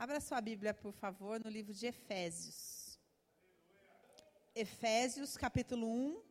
[0.00, 2.96] Abra sua Bíblia, por favor, no livro de Efésios.
[4.54, 6.22] Efésios, capítulo 1,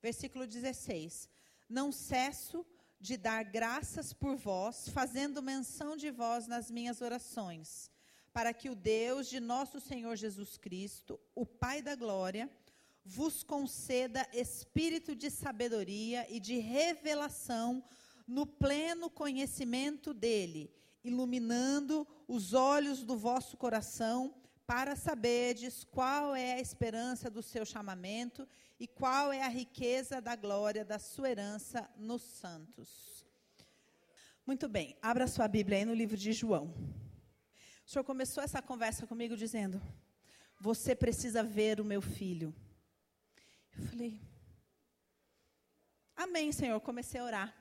[0.00, 1.28] versículo 16.
[1.68, 2.64] Não cesso
[2.98, 7.90] de dar graças por vós, fazendo menção de vós nas minhas orações,
[8.32, 12.50] para que o Deus de nosso Senhor Jesus Cristo, o Pai da glória,
[13.04, 17.84] vos conceda espírito de sabedoria e de revelação
[18.26, 20.74] no pleno conhecimento dele
[21.08, 24.34] iluminando os olhos do vosso coração,
[24.66, 28.46] para saberdes qual é a esperança do seu chamamento
[28.78, 33.26] e qual é a riqueza da glória da sua herança nos santos.
[34.46, 36.74] Muito bem, abra sua Bíblia aí no livro de João.
[37.86, 39.80] O senhor começou essa conversa comigo dizendo:
[40.60, 42.54] Você precisa ver o meu filho.
[43.76, 44.20] Eu falei:
[46.14, 46.80] Amém, Senhor.
[46.80, 47.57] Comecei a orar.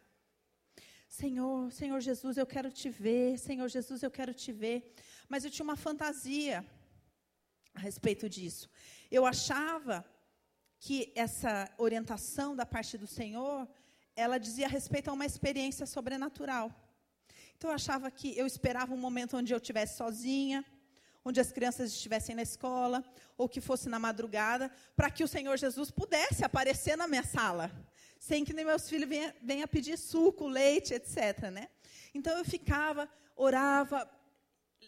[1.08, 4.94] Senhor, Senhor Jesus, eu quero te ver, Senhor Jesus, eu quero te ver.
[5.30, 6.66] Mas eu tinha uma fantasia
[7.74, 8.70] a respeito disso.
[9.10, 10.06] Eu achava
[10.80, 13.68] que essa orientação da parte do Senhor,
[14.16, 16.72] ela dizia respeito a uma experiência sobrenatural.
[17.56, 20.64] Então eu achava que eu esperava um momento onde eu estivesse sozinha,
[21.24, 23.04] onde as crianças estivessem na escola,
[23.38, 27.72] ou que fosse na madrugada, para que o Senhor Jesus pudesse aparecer na minha sala
[28.20, 31.50] sem que nem meus filhos venham venha pedir suco, leite, etc.
[31.52, 31.70] Né?
[32.14, 34.10] Então eu ficava, orava,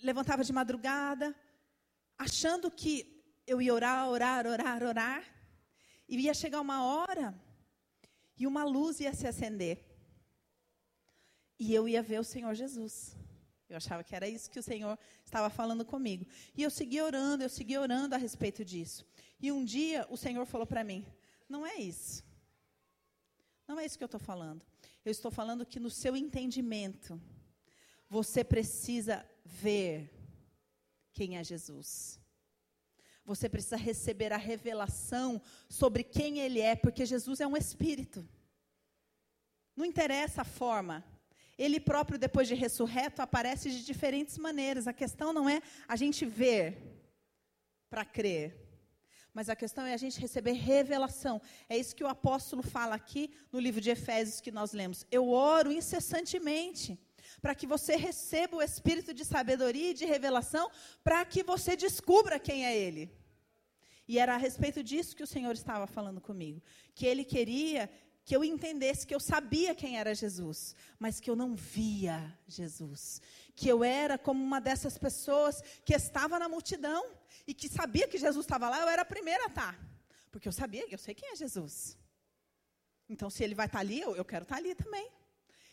[0.02, 1.35] levantava de madrugada,
[2.17, 5.23] achando que eu ia orar, orar, orar, orar,
[6.07, 7.39] e ia chegar uma hora
[8.38, 9.85] e uma luz ia se acender.
[11.59, 13.16] E eu ia ver o Senhor Jesus.
[13.67, 16.25] Eu achava que era isso que o Senhor estava falando comigo.
[16.55, 19.05] E eu segui orando, eu segui orando a respeito disso.
[19.39, 21.05] E um dia o Senhor falou para mim:
[21.47, 22.23] não é isso.
[23.70, 24.66] Não é isso que eu estou falando.
[25.06, 27.22] Eu estou falando que no seu entendimento,
[28.09, 30.12] você precisa ver
[31.14, 32.20] quem é Jesus.
[33.23, 38.28] Você precisa receber a revelação sobre quem Ele é, porque Jesus é um Espírito.
[39.75, 41.06] Não interessa a forma.
[41.56, 44.88] Ele próprio, depois de ressurreto, aparece de diferentes maneiras.
[44.88, 46.75] A questão não é a gente ver
[47.88, 48.69] para crer.
[49.34, 51.41] Mas a questão é a gente receber revelação.
[51.67, 55.06] É isso que o apóstolo fala aqui no livro de Efésios que nós lemos.
[55.12, 57.00] Eu oro incessantemente
[57.41, 60.69] para que você receba o espírito de sabedoria e de revelação,
[61.03, 63.12] para que você descubra quem é Ele.
[64.07, 66.62] E era a respeito disso que o Senhor estava falando comigo.
[66.95, 67.89] Que Ele queria
[68.25, 73.22] que eu entendesse que eu sabia quem era Jesus, mas que eu não via Jesus.
[73.56, 77.06] Que eu era como uma dessas pessoas que estava na multidão
[77.47, 79.79] e que sabia que Jesus estava lá, eu era a primeira a estar.
[80.31, 81.97] Porque eu sabia, eu sei quem é Jesus.
[83.07, 85.09] Então, se ele vai estar ali, eu, eu quero estar ali também.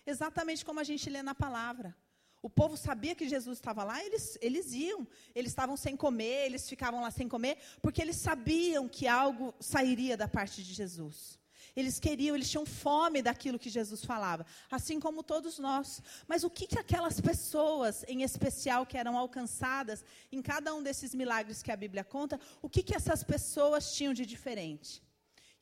[0.07, 1.95] Exatamente como a gente lê na palavra.
[2.43, 5.07] O povo sabia que Jesus estava lá, eles, eles iam.
[5.35, 10.17] Eles estavam sem comer, eles ficavam lá sem comer, porque eles sabiam que algo sairia
[10.17, 11.39] da parte de Jesus.
[11.77, 16.03] Eles queriam, eles tinham fome daquilo que Jesus falava, assim como todos nós.
[16.27, 21.15] Mas o que, que aquelas pessoas, em especial, que eram alcançadas em cada um desses
[21.15, 25.03] milagres que a Bíblia conta, o que, que essas pessoas tinham de diferente?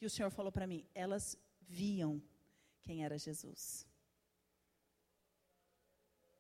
[0.01, 1.37] E o Senhor falou para mim: elas
[1.69, 2.23] viam
[2.83, 3.85] quem era Jesus.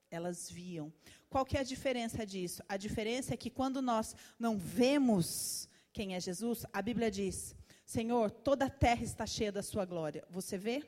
[0.09, 0.93] Elas viam.
[1.29, 2.63] Qual que é a diferença disso?
[2.69, 8.31] A diferença é que quando nós não vemos quem é Jesus, a Bíblia diz Senhor,
[8.31, 10.27] toda a terra está cheia da sua glória.
[10.31, 10.85] Você vê?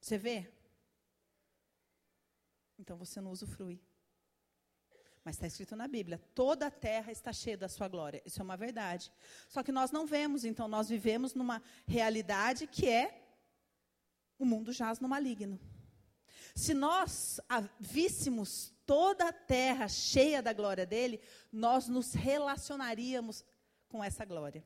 [0.00, 0.50] Você vê?
[2.78, 3.80] Então você não usufrui.
[5.24, 8.22] Mas está escrito na Bíblia: toda a terra está cheia da sua glória.
[8.24, 9.12] Isso é uma verdade.
[9.48, 13.22] Só que nós não vemos, então nós vivemos numa realidade que é
[14.38, 15.60] o mundo jaz no maligno.
[16.54, 17.40] Se nós
[17.78, 21.20] víssemos toda a terra cheia da glória dele,
[21.52, 23.44] nós nos relacionaríamos
[23.88, 24.64] com essa glória.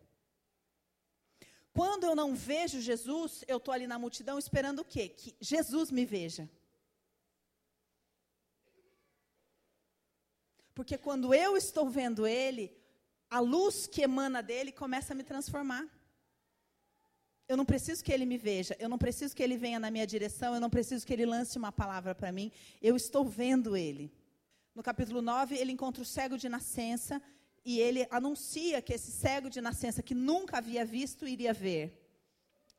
[1.76, 5.10] Quando eu não vejo Jesus, eu estou ali na multidão esperando o quê?
[5.10, 6.48] Que Jesus me veja.
[10.74, 12.74] Porque quando eu estou vendo Ele,
[13.28, 15.86] a luz que emana dele começa a me transformar.
[17.46, 20.06] Eu não preciso que ele me veja, eu não preciso que ele venha na minha
[20.06, 22.50] direção, eu não preciso que ele lance uma palavra para mim,
[22.82, 24.12] eu estou vendo ele.
[24.74, 27.22] No capítulo 9, ele encontra o cego de nascença
[27.66, 32.00] e ele anuncia que esse cego de nascença que nunca havia visto iria ver.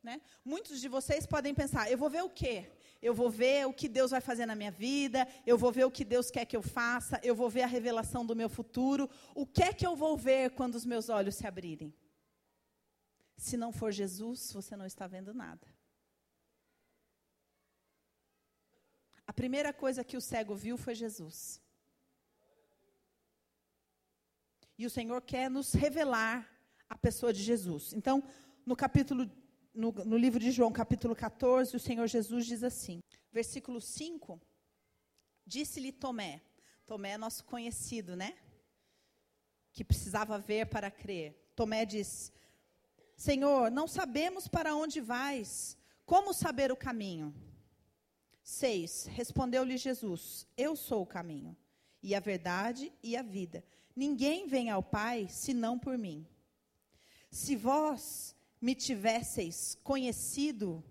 [0.02, 0.18] Né?
[0.42, 2.72] Muitos de vocês podem pensar: eu vou ver o quê?
[3.02, 5.90] Eu vou ver o que Deus vai fazer na minha vida, eu vou ver o
[5.90, 9.08] que Deus quer que eu faça, eu vou ver a revelação do meu futuro.
[9.34, 11.94] O que é que eu vou ver quando os meus olhos se abrirem?
[13.36, 15.68] Se não for Jesus, você não está vendo nada.
[19.26, 21.60] A primeira coisa que o cego viu foi Jesus.
[24.78, 26.48] E o Senhor quer nos revelar
[26.88, 27.92] a pessoa de Jesus.
[27.92, 28.22] Então,
[28.64, 29.28] no capítulo
[29.74, 34.40] no, no, livro de João, capítulo 14, o Senhor Jesus diz assim, versículo 5,
[35.46, 36.42] disse-lhe Tomé,
[36.86, 38.36] Tomé é nosso conhecido, né?
[39.72, 41.52] Que precisava ver para crer.
[41.54, 42.32] Tomé diz:
[43.14, 45.76] Senhor, não sabemos para onde vais,
[46.06, 47.34] como saber o caminho?
[48.42, 49.08] 6.
[49.10, 51.54] Respondeu-lhe Jesus: Eu sou o caminho,
[52.02, 53.62] e a verdade e a vida.
[53.98, 56.24] Ninguém vem ao Pai senão por mim.
[57.32, 60.84] Se vós me tivesseis conhecido,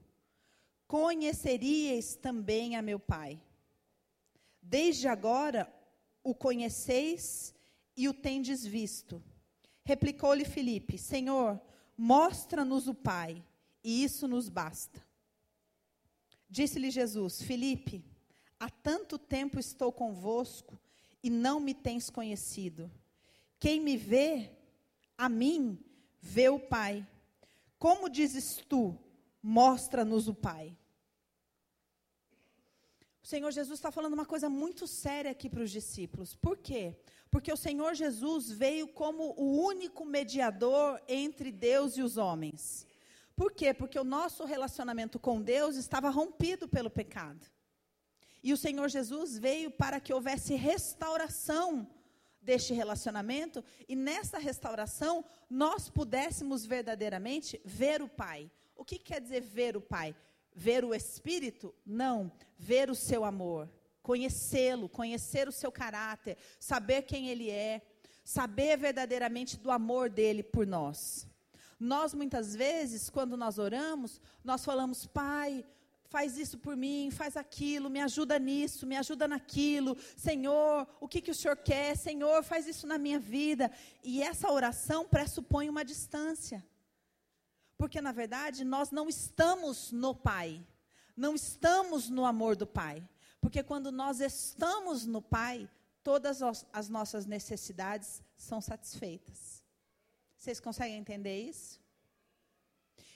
[0.86, 3.42] conheceríeis também a meu Pai.
[4.62, 5.74] Desde agora
[6.22, 7.56] o conheceis
[7.96, 9.24] e o tendes visto.
[9.86, 11.62] Replicou-lhe Filipe: Senhor,
[11.96, 13.42] mostra-nos o Pai,
[13.82, 15.02] e isso nos basta.
[16.50, 18.04] Disse-lhe Jesus: Filipe,
[18.60, 20.78] há tanto tempo estou convosco
[21.24, 22.92] e não me tens conhecido.
[23.60, 24.52] Quem me vê,
[25.18, 25.80] a mim,
[26.22, 27.08] vê o Pai.
[27.80, 28.98] Como dizes tu,
[29.42, 30.78] mostra-nos o Pai?
[33.24, 36.34] O Senhor Jesus está falando uma coisa muito séria aqui para os discípulos.
[36.34, 36.98] Por quê?
[37.30, 42.88] Porque o Senhor Jesus veio como o único mediador entre Deus e os homens.
[43.36, 43.74] Por quê?
[43.74, 47.46] Porque o nosso relacionamento com Deus estava rompido pelo pecado.
[48.44, 51.88] E o Senhor Jesus veio para que houvesse restauração
[52.42, 58.50] deste relacionamento e nessa restauração nós pudéssemos verdadeiramente ver o Pai.
[58.76, 60.16] O que quer dizer ver o Pai?
[60.56, 61.76] Ver o Espírito?
[61.86, 63.70] Não, ver o seu amor,
[64.02, 67.82] conhecê-lo, conhecer o seu caráter, saber quem ele é,
[68.24, 71.28] saber verdadeiramente do amor dele por nós.
[71.80, 75.64] Nós, muitas vezes, quando nós oramos, nós falamos, Pai,
[76.10, 79.98] faz isso por mim, faz aquilo, me ajuda nisso, me ajuda naquilo.
[80.16, 81.96] Senhor, o que, que o Senhor quer?
[81.98, 83.72] Senhor, faz isso na minha vida.
[84.04, 86.66] E essa oração pressupõe uma distância.
[87.78, 90.66] Porque, na verdade, nós não estamos no Pai,
[91.16, 93.08] não estamos no amor do Pai.
[93.40, 95.70] Porque quando nós estamos no Pai,
[96.04, 96.42] todas
[96.74, 99.62] as nossas necessidades são satisfeitas.
[100.38, 101.80] Vocês conseguem entender isso?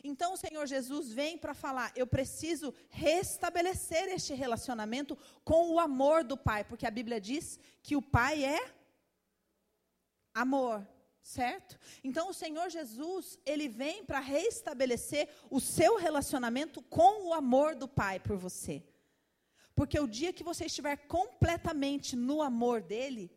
[0.03, 6.23] Então o Senhor Jesus vem para falar: eu preciso restabelecer este relacionamento com o amor
[6.23, 8.73] do Pai, porque a Bíblia diz que o Pai é
[10.33, 10.87] amor,
[11.21, 11.77] certo?
[12.03, 17.87] Então o Senhor Jesus, ele vem para restabelecer o seu relacionamento com o amor do
[17.87, 18.83] Pai por você.
[19.75, 23.31] Porque o dia que você estiver completamente no amor dele,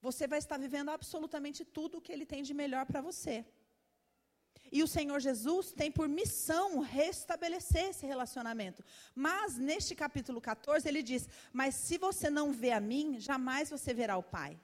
[0.00, 3.44] você vai estar vivendo absolutamente tudo o que ele tem de melhor para você.
[4.72, 8.84] E o Senhor Jesus tem por missão restabelecer esse relacionamento.
[9.14, 13.94] Mas neste capítulo 14 ele diz: Mas se você não vê a mim, jamais você
[13.94, 14.60] verá o Pai.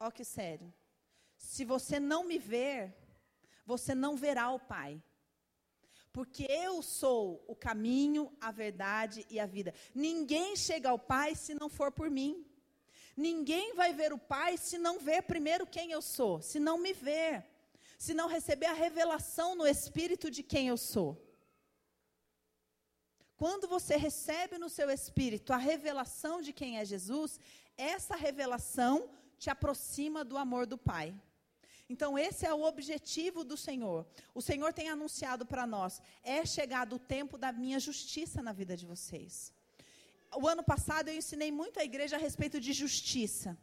[0.00, 0.72] Ó que sério.
[1.36, 2.94] Se você não me ver,
[3.66, 5.02] você não verá o Pai.
[6.12, 9.74] Porque eu sou o caminho, a verdade e a vida.
[9.94, 12.46] Ninguém chega ao Pai se não for por mim.
[13.16, 16.92] Ninguém vai ver o Pai se não ver primeiro quem eu sou, se não me
[16.92, 17.44] ver,
[18.04, 21.10] se não receber a revelação no Espírito de quem eu sou.
[23.42, 27.40] Quando você recebe no seu espírito a revelação de quem é Jesus,
[27.94, 28.94] essa revelação
[29.38, 31.08] te aproxima do amor do Pai.
[31.88, 34.06] Então, esse é o objetivo do Senhor.
[34.34, 38.76] O Senhor tem anunciado para nós: é chegado o tempo da minha justiça na vida
[38.76, 39.52] de vocês
[40.36, 43.56] o ano passado eu ensinei muito a igreja a respeito de justiça.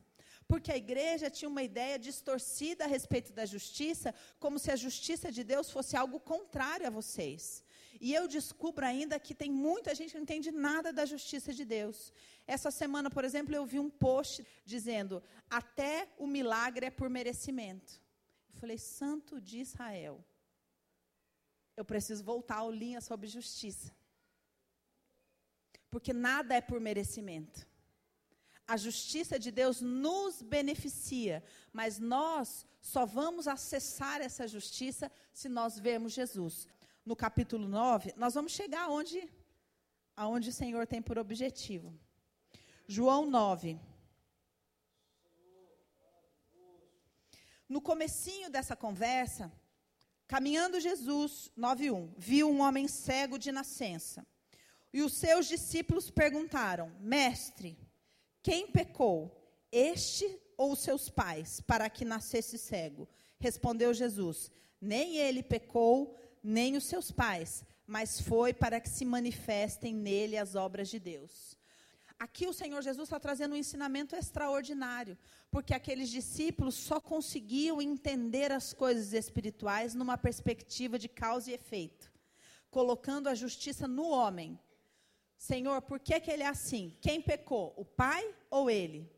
[0.52, 5.32] Porque a igreja tinha uma ideia distorcida a respeito da justiça, como se a justiça
[5.32, 7.64] de Deus fosse algo contrário a vocês.
[8.02, 11.64] E eu descubro ainda que tem muita gente que não entende nada da justiça de
[11.64, 12.12] Deus.
[12.46, 17.94] Essa semana, por exemplo, eu vi um post dizendo: até o milagre é por merecimento.
[18.54, 20.22] Eu falei, Santo de Israel.
[21.78, 23.90] Eu preciso voltar a linha sobre justiça.
[25.90, 27.71] Porque nada é por merecimento.
[28.74, 35.78] A justiça de Deus nos beneficia, mas nós só vamos acessar essa justiça se nós
[35.78, 36.70] vermos Jesus.
[37.06, 39.30] No capítulo 9, nós vamos chegar aonde,
[40.16, 41.94] aonde o Senhor tem por objetivo.
[42.88, 43.78] João 9.
[47.68, 49.52] No comecinho dessa conversa,
[50.30, 54.26] caminhando Jesus, 9:1, viu um homem cego de nascença.
[54.94, 57.78] E os seus discípulos perguntaram: Mestre,
[58.44, 59.32] quem pecou,
[59.72, 63.08] este ou seus pais, para que nascesse cego?
[63.40, 69.94] Respondeu Jesus: Nem ele pecou, nem os seus pais, mas foi para que se manifestem
[69.94, 71.58] nele as obras de Deus.
[72.18, 75.18] aqui o Senhor Jesus está trazendo um ensinamento extraordinário,
[75.50, 82.12] porque aqueles discípulos só conseguiam entender as coisas espirituais numa perspectiva de causa e efeito,
[82.70, 84.60] colocando a justiça no homem.
[85.42, 86.96] Senhor, por que, que ele é assim?
[87.02, 89.12] Quem pecou, o pai ou ele?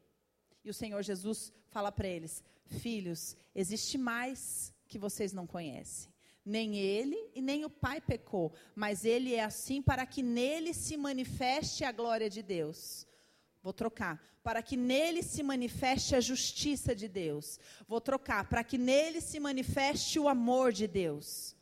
[0.63, 6.09] E o Senhor Jesus fala para eles: Filhos, existe mais que vocês não conhecem.
[6.45, 10.95] Nem ele e nem o Pai pecou, mas ele é assim para que nele se
[10.95, 13.05] manifeste a glória de Deus.
[13.61, 14.21] Vou trocar.
[14.41, 17.59] Para que nele se manifeste a justiça de Deus.
[17.85, 18.47] Vou trocar.
[18.47, 21.52] Para que nele se manifeste o amor de Deus.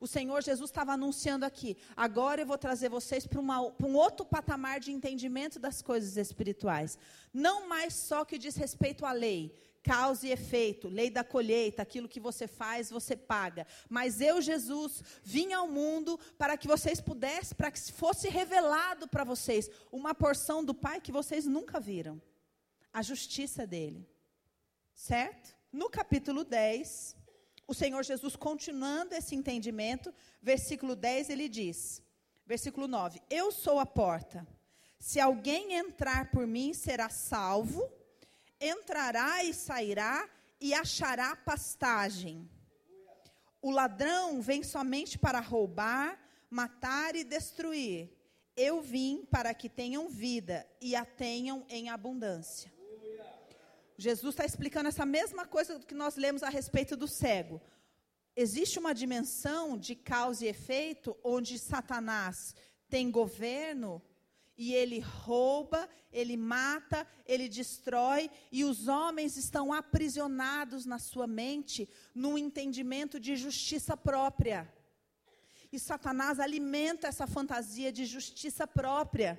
[0.00, 1.76] O Senhor Jesus estava anunciando aqui.
[1.96, 6.98] Agora eu vou trazer vocês para um outro patamar de entendimento das coisas espirituais.
[7.32, 9.54] Não mais só que diz respeito à lei
[9.86, 13.64] causa e efeito, lei da colheita, aquilo que você faz, você paga.
[13.88, 19.22] Mas eu, Jesus, vim ao mundo para que vocês pudessem, para que fosse revelado para
[19.22, 22.20] vocês uma porção do Pai que vocês nunca viram.
[22.92, 24.04] A justiça dele.
[24.92, 25.54] Certo?
[25.70, 27.14] No capítulo 10,
[27.66, 32.02] o Senhor Jesus, continuando esse entendimento, versículo 10, ele diz,
[32.46, 34.46] versículo 9: Eu sou a porta.
[34.98, 37.90] Se alguém entrar por mim, será salvo
[38.60, 40.28] entrará e sairá
[40.60, 42.48] e achará pastagem.
[43.60, 46.18] O ladrão vem somente para roubar,
[46.48, 48.10] matar e destruir.
[48.56, 52.72] Eu vim para que tenham vida e a tenham em abundância.
[53.98, 57.60] Jesus está explicando essa mesma coisa que nós lemos a respeito do cego.
[58.34, 62.54] Existe uma dimensão de causa e efeito onde Satanás
[62.88, 64.02] tem governo
[64.58, 71.88] e ele rouba, ele mata, ele destrói, e os homens estão aprisionados na sua mente
[72.14, 74.72] num entendimento de justiça própria.
[75.70, 79.38] E Satanás alimenta essa fantasia de justiça própria.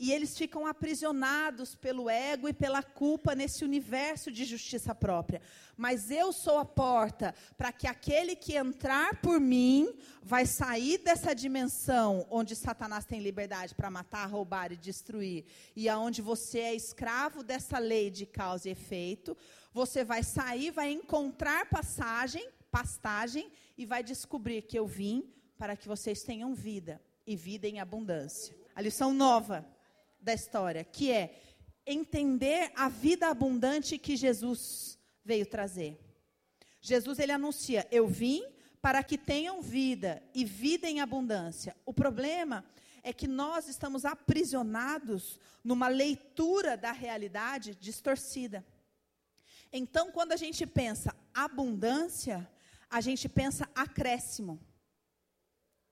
[0.00, 5.42] E eles ficam aprisionados pelo ego e pela culpa nesse universo de justiça própria.
[5.76, 11.34] Mas eu sou a porta para que aquele que entrar por mim vai sair dessa
[11.34, 17.42] dimensão onde Satanás tem liberdade para matar, roubar e destruir, e aonde você é escravo
[17.42, 19.36] dessa lei de causa e efeito,
[19.72, 25.88] você vai sair, vai encontrar passagem, pastagem e vai descobrir que eu vim para que
[25.88, 28.56] vocês tenham vida e vida em abundância.
[28.76, 29.66] A lição nova
[30.28, 31.40] da história, que é
[31.86, 35.98] entender a vida abundante que Jesus veio trazer.
[36.82, 38.44] Jesus ele anuncia: "Eu vim
[38.82, 41.74] para que tenham vida e vida em abundância".
[41.86, 42.62] O problema
[43.02, 48.66] é que nós estamos aprisionados numa leitura da realidade distorcida.
[49.72, 52.46] Então, quando a gente pensa abundância,
[52.90, 54.60] a gente pensa acréscimo.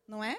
[0.06, 0.38] Não é?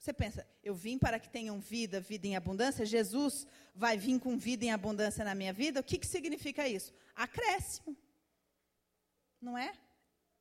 [0.00, 2.86] Você pensa, eu vim para que tenham vida, vida em abundância?
[2.86, 5.80] Jesus vai vir com vida em abundância na minha vida?
[5.80, 6.90] O que, que significa isso?
[7.14, 7.94] Acréscimo.
[9.38, 9.74] Não é?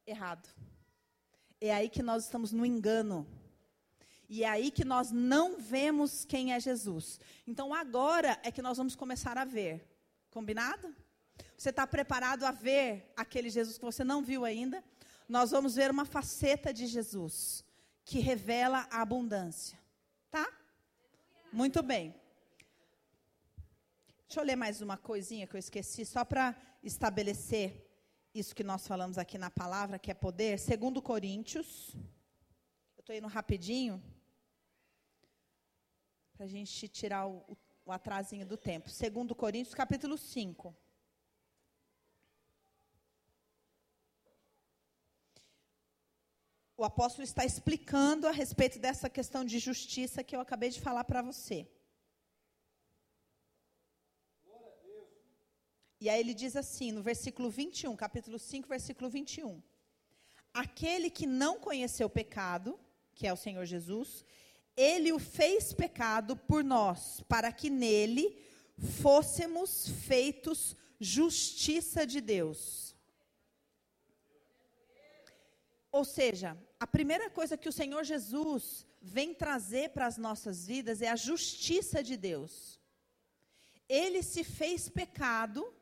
[0.07, 0.47] Errado.
[1.59, 3.27] É aí que nós estamos no engano.
[4.29, 7.19] E é aí que nós não vemos quem é Jesus.
[7.45, 9.85] Então agora é que nós vamos começar a ver.
[10.31, 10.95] Combinado?
[11.57, 14.81] Você está preparado a ver aquele Jesus que você não viu ainda?
[15.27, 17.67] Nós vamos ver uma faceta de Jesus
[18.09, 19.77] que revela a abundância.
[20.31, 20.51] Tá?
[21.53, 22.15] Muito bem.
[24.25, 27.87] Deixa eu ler mais uma coisinha que eu esqueci, só para estabelecer
[28.33, 30.57] isso que nós falamos aqui na palavra, que é poder.
[30.57, 31.93] Segundo Coríntios,
[32.97, 34.01] eu estou indo rapidinho,
[36.33, 37.45] para a gente tirar o,
[37.85, 38.89] o, atrasinho do tempo.
[38.89, 40.75] Segundo Coríntios, capítulo 5.
[46.79, 51.03] O apóstolo está explicando a respeito dessa questão de justiça que eu acabei de falar
[51.03, 51.67] para você.
[55.99, 59.61] E aí ele diz assim, no versículo 21, capítulo 5, versículo 21.
[60.53, 62.79] Aquele que não conheceu pecado,
[63.13, 64.23] que é o Senhor Jesus,
[64.77, 68.41] ele o fez pecado por nós, para que nele
[69.01, 72.95] fôssemos feitos justiça de Deus.
[75.91, 81.01] Ou seja, a primeira coisa que o Senhor Jesus vem trazer para as nossas vidas
[81.01, 82.79] é a justiça de Deus.
[83.87, 85.73] Ele se fez pecado,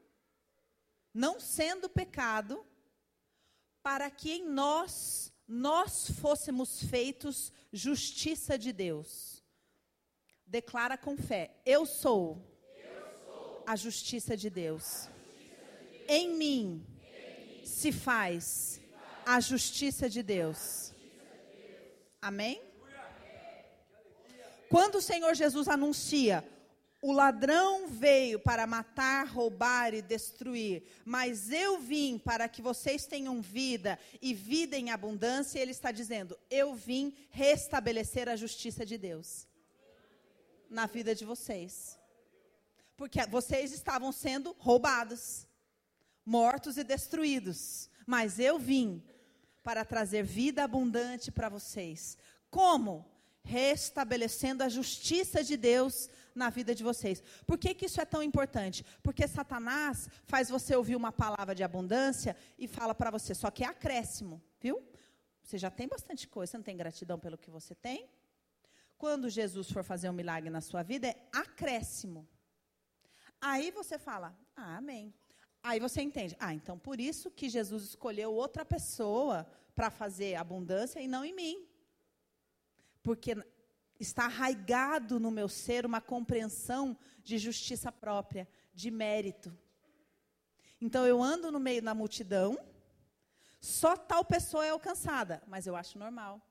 [1.13, 2.65] não sendo pecado,
[3.83, 9.43] para que em nós nós fôssemos feitos justiça de Deus.
[10.45, 12.41] Declara com fé: Eu sou,
[12.75, 14.83] Eu sou a justiça de Deus.
[14.83, 16.09] Justiça de Deus.
[16.09, 18.81] Em, mim, em mim se faz
[19.27, 20.93] a justiça de Deus.
[22.21, 22.61] Amém?
[24.69, 26.43] Quando o Senhor Jesus anuncia
[26.99, 33.39] O ladrão veio para matar, roubar e destruir, mas eu vim para que vocês tenham
[33.39, 35.59] vida e vida em abundância.
[35.59, 39.47] Ele está dizendo: eu vim restabelecer a justiça de Deus
[40.69, 41.99] na vida de vocês.
[42.95, 45.47] Porque vocês estavam sendo roubados,
[46.25, 49.03] mortos e destruídos, mas eu vim
[49.67, 52.17] para trazer vida abundante para vocês.
[52.49, 53.05] Como?
[53.43, 57.21] Restabelecendo a justiça de Deus na vida de vocês.
[57.45, 58.85] Por que, que isso é tão importante?
[59.03, 63.65] Porque Satanás faz você ouvir uma palavra de abundância e fala para você, só que
[63.65, 64.81] é acréscimo, viu?
[65.43, 68.09] Você já tem bastante coisa, você não tem gratidão pelo que você tem?
[68.97, 72.25] Quando Jesus for fazer um milagre na sua vida, é acréscimo.
[73.41, 75.13] Aí você fala, ah, amém.
[75.63, 79.45] Aí você entende, ah, então por isso que Jesus escolheu outra pessoa
[79.75, 81.67] para fazer abundância e não em mim.
[83.03, 83.35] Porque
[83.99, 89.57] está arraigado no meu ser uma compreensão de justiça própria, de mérito.
[90.79, 92.57] Então eu ando no meio da multidão,
[93.59, 96.41] só tal pessoa é alcançada, mas eu acho normal.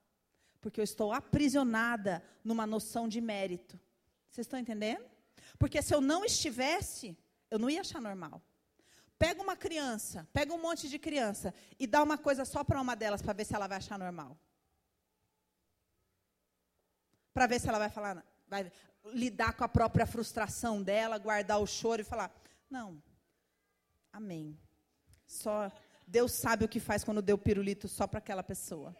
[0.60, 3.78] Porque eu estou aprisionada numa noção de mérito.
[4.28, 5.04] Vocês estão entendendo?
[5.58, 7.16] Porque se eu não estivesse,
[7.50, 8.42] eu não ia achar normal.
[9.18, 12.94] Pega uma criança, pega um monte de criança e dá uma coisa só para uma
[12.94, 14.38] delas para ver se ela vai achar normal
[17.37, 18.73] para ver se ela vai falar, vai
[19.12, 22.35] lidar com a própria frustração dela, guardar o choro e falar:
[22.70, 23.02] "Não.
[24.11, 24.58] Amém.
[25.26, 25.70] Só
[26.06, 28.96] Deus sabe o que faz quando deu pirulito só para aquela pessoa.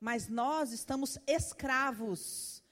[0.00, 2.62] Mas nós estamos escravos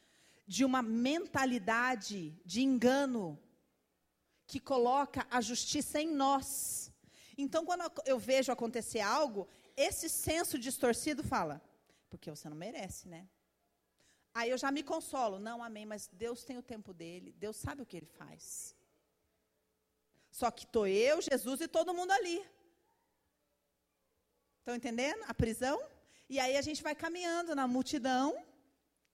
[0.46, 3.38] de uma mentalidade de engano
[4.46, 6.92] que coloca a justiça em nós.
[7.36, 11.60] Então, quando eu vejo acontecer algo, esse senso distorcido fala:
[12.08, 13.28] porque você não merece, né?
[14.34, 15.38] Aí eu já me consolo.
[15.38, 17.32] Não, amém, mas Deus tem o tempo dele.
[17.32, 18.74] Deus sabe o que ele faz.
[20.30, 22.44] Só que estou eu, Jesus e todo mundo ali.
[24.58, 25.24] Estão entendendo?
[25.26, 25.80] A prisão.
[26.28, 28.36] E aí a gente vai caminhando na multidão,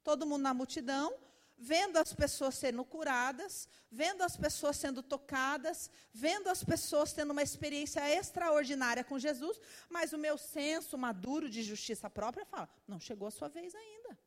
[0.03, 1.15] todo mundo na multidão,
[1.59, 7.43] vendo as pessoas sendo curadas, vendo as pessoas sendo tocadas, vendo as pessoas tendo uma
[7.43, 13.29] experiência extraordinária com Jesus, mas o meu senso maduro de justiça própria fala: não chegou
[13.29, 14.19] a sua vez ainda.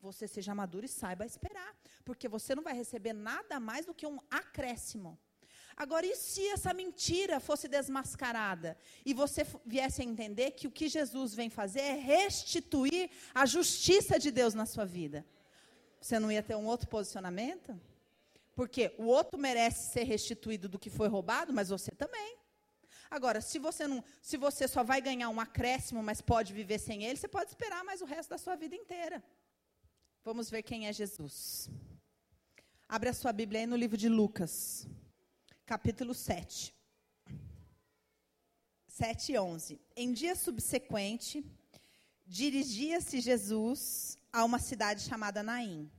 [0.00, 4.06] Você seja maduro e saiba esperar, porque você não vai receber nada mais do que
[4.06, 5.18] um acréscimo.
[5.76, 10.88] Agora, e se essa mentira fosse desmascarada e você viesse a entender que o que
[10.88, 15.24] Jesus vem fazer é restituir a justiça de Deus na sua vida?
[16.00, 17.78] Você não ia ter um outro posicionamento?
[18.54, 22.36] Porque o outro merece ser restituído do que foi roubado, mas você também.
[23.10, 27.04] Agora, se você não, se você só vai ganhar um acréscimo, mas pode viver sem
[27.04, 29.22] ele, você pode esperar mais o resto da sua vida inteira.
[30.24, 31.70] Vamos ver quem é Jesus.
[32.88, 34.86] Abre a sua Bíblia aí no livro de Lucas,
[35.64, 36.74] capítulo 7.
[38.88, 39.80] 7 e 11.
[39.96, 41.44] Em dia subsequente,
[42.26, 45.90] dirigia-se Jesus a uma cidade chamada Naim.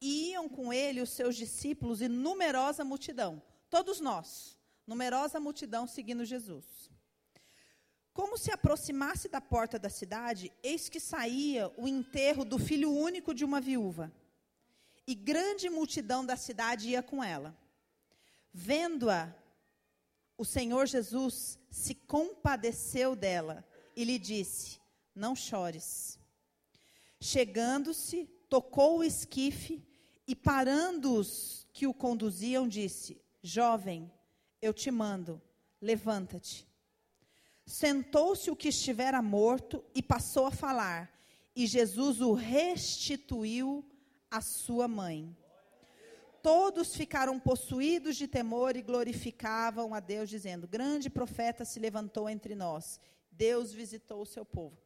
[0.00, 3.42] E iam com ele os seus discípulos e numerosa multidão.
[3.70, 6.90] Todos nós, numerosa multidão seguindo Jesus.
[8.12, 13.32] Como se aproximasse da porta da cidade, eis que saía o enterro do filho único
[13.32, 14.12] de uma viúva.
[15.06, 17.56] E grande multidão da cidade ia com ela.
[18.52, 19.34] Vendo-a,
[20.36, 23.64] o Senhor Jesus se compadeceu dela
[23.96, 24.78] e lhe disse:
[25.14, 26.20] Não chores.
[27.22, 29.80] Chegando-se, tocou o esquife
[30.26, 34.10] e, parando os que o conduziam, disse: Jovem,
[34.60, 35.40] eu te mando,
[35.80, 36.66] levanta-te.
[37.64, 41.16] Sentou-se o que estivera morto e passou a falar,
[41.54, 43.88] e Jesus o restituiu
[44.28, 45.36] à sua mãe.
[46.42, 52.56] Todos ficaram possuídos de temor e glorificavam a Deus, dizendo: Grande profeta se levantou entre
[52.56, 52.98] nós.
[53.30, 54.81] Deus visitou o seu povo.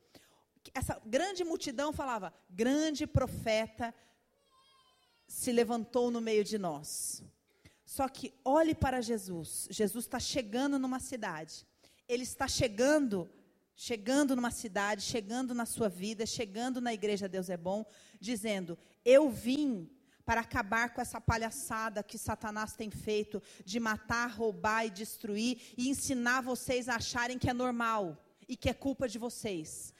[0.74, 3.94] Essa grande multidão falava: Grande profeta
[5.26, 7.22] se levantou no meio de nós.
[7.84, 9.68] Só que olhe para Jesus.
[9.70, 11.66] Jesus está chegando numa cidade
[12.08, 13.28] ele está chegando,
[13.74, 17.84] chegando numa cidade, chegando na sua vida, chegando na igreja Deus é bom,
[18.20, 19.90] dizendo: Eu vim
[20.24, 25.88] para acabar com essa palhaçada que Satanás tem feito de matar, roubar e destruir e
[25.88, 28.16] ensinar vocês a acharem que é normal
[28.48, 29.92] e que é culpa de vocês.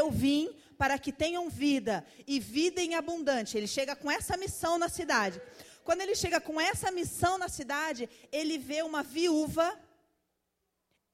[0.00, 0.44] Eu vim
[0.78, 1.94] para que tenham vida
[2.26, 3.56] e vida em abundante.
[3.58, 5.40] Ele chega com essa missão na cidade.
[5.84, 9.66] Quando ele chega com essa missão na cidade, ele vê uma viúva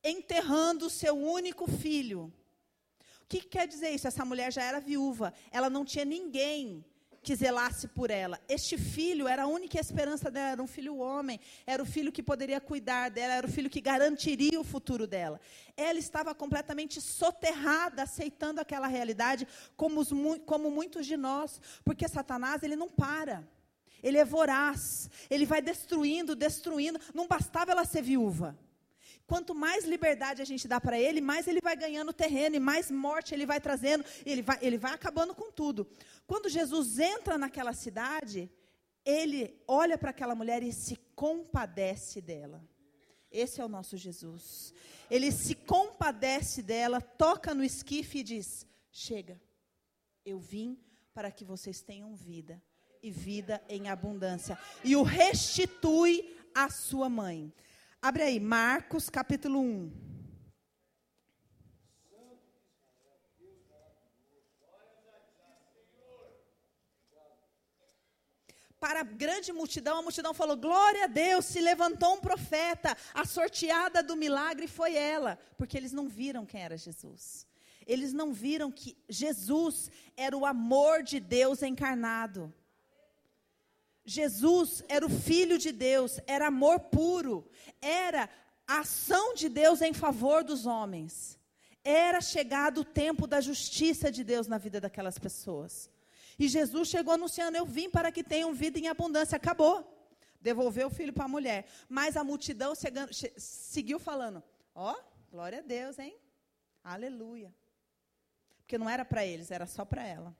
[0.04, 2.32] enterrando o seu único filho.
[3.22, 4.06] O que, que quer dizer isso?
[4.06, 6.84] Essa mulher já era viúva, ela não tinha ninguém
[7.22, 8.40] que zelasse por ela.
[8.48, 12.22] Este filho era a única esperança dela, era um filho homem, era o filho que
[12.22, 15.40] poderia cuidar dela, era o filho que garantiria o futuro dela.
[15.76, 20.10] Ela estava completamente soterrada, aceitando aquela realidade, como, os,
[20.46, 23.46] como muitos de nós, porque Satanás ele não para.
[24.02, 27.00] Ele é voraz, ele vai destruindo, destruindo.
[27.12, 28.56] Não bastava ela ser viúva.
[29.28, 32.90] Quanto mais liberdade a gente dá para ele, mais ele vai ganhando terreno e mais
[32.90, 35.86] morte ele vai trazendo, ele vai, ele vai acabando com tudo.
[36.26, 38.50] Quando Jesus entra naquela cidade,
[39.04, 42.66] ele olha para aquela mulher e se compadece dela.
[43.30, 44.72] Esse é o nosso Jesus.
[45.10, 49.38] Ele se compadece dela, toca no esquife e diz: Chega,
[50.24, 50.78] eu vim
[51.12, 52.62] para que vocês tenham vida
[53.02, 54.58] e vida em abundância.
[54.82, 57.52] E o restitui à sua mãe.
[58.00, 60.08] Abre aí, Marcos capítulo 1.
[68.78, 72.96] Para a grande multidão, a multidão falou: Glória a Deus, se levantou um profeta.
[73.12, 77.48] A sorteada do milagre foi ela, porque eles não viram quem era Jesus.
[77.84, 82.54] Eles não viram que Jesus era o amor de Deus encarnado.
[84.08, 87.46] Jesus era o Filho de Deus, era amor puro,
[87.78, 88.26] era
[88.66, 91.38] a ação de Deus em favor dos homens.
[91.84, 95.90] Era chegado o tempo da justiça de Deus na vida daquelas pessoas.
[96.38, 99.36] E Jesus chegou anunciando: Eu vim para que tenham vida em abundância.
[99.36, 99.86] Acabou.
[100.40, 101.66] Devolveu o filho para a mulher.
[101.86, 104.42] Mas a multidão chegando, che, seguiu falando:
[104.74, 106.16] Ó, oh, glória a Deus, hein?
[106.82, 107.54] Aleluia.
[108.60, 110.34] Porque não era para eles, era só para ela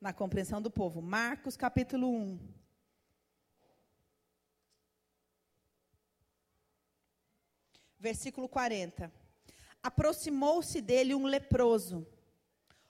[0.00, 1.02] na compreensão do povo.
[1.02, 2.38] Marcos capítulo 1.
[7.98, 9.12] Versículo 40.
[9.82, 12.06] Aproximou-se dele um leproso,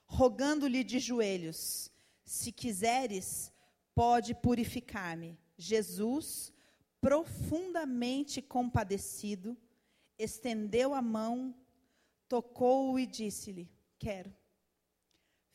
[0.05, 1.91] rogando-lhe de joelhos:
[2.23, 3.51] Se quiseres,
[3.95, 5.37] pode purificar-me.
[5.57, 6.53] Jesus,
[7.01, 9.57] profundamente compadecido,
[10.17, 11.55] estendeu a mão,
[12.27, 13.67] tocou-o e disse-lhe:
[13.97, 14.33] Quero,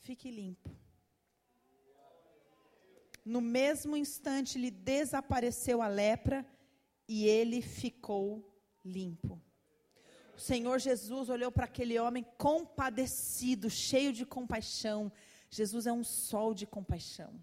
[0.00, 0.83] fique limpo.
[3.24, 6.46] No mesmo instante lhe desapareceu a lepra
[7.08, 9.40] e ele ficou limpo.
[10.36, 15.10] O Senhor Jesus olhou para aquele homem compadecido, cheio de compaixão.
[15.48, 17.42] Jesus é um sol de compaixão.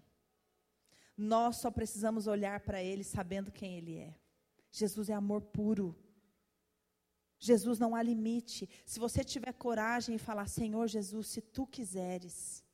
[1.16, 4.14] Nós só precisamos olhar para ele sabendo quem ele é.
[4.70, 5.96] Jesus é amor puro.
[7.38, 8.68] Jesus não há limite.
[8.86, 12.64] Se você tiver coragem e falar, Senhor Jesus, se tu quiseres,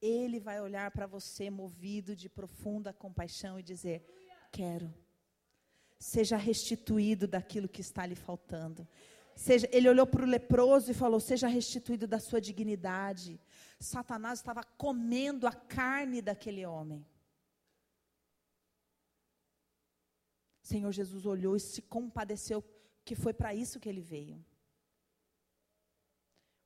[0.00, 4.04] ele vai olhar para você movido de profunda compaixão e dizer:
[4.52, 4.92] Quero.
[5.98, 8.86] Seja restituído daquilo que está lhe faltando.
[9.34, 13.40] Seja, ele olhou para o leproso e falou: Seja restituído da sua dignidade.
[13.80, 17.06] Satanás estava comendo a carne daquele homem.
[20.62, 22.62] Senhor Jesus olhou e se compadeceu,
[23.04, 24.44] que foi para isso que ele veio.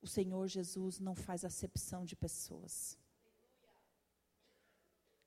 [0.01, 2.97] O Senhor Jesus não faz acepção de pessoas.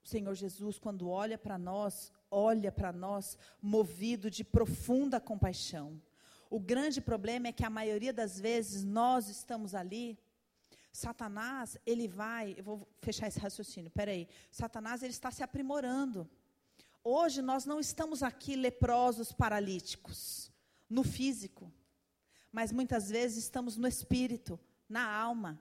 [0.08, 6.00] Senhor Jesus, quando olha para nós, olha para nós movido de profunda compaixão.
[6.48, 10.16] O grande problema é que a maioria das vezes nós estamos ali,
[10.92, 14.28] Satanás, ele vai, eu vou fechar esse raciocínio, peraí.
[14.50, 16.30] Satanás, ele está se aprimorando.
[17.02, 20.50] Hoje nós não estamos aqui leprosos, paralíticos,
[20.88, 21.72] no físico,
[22.52, 25.60] mas muitas vezes estamos no espírito, na alma.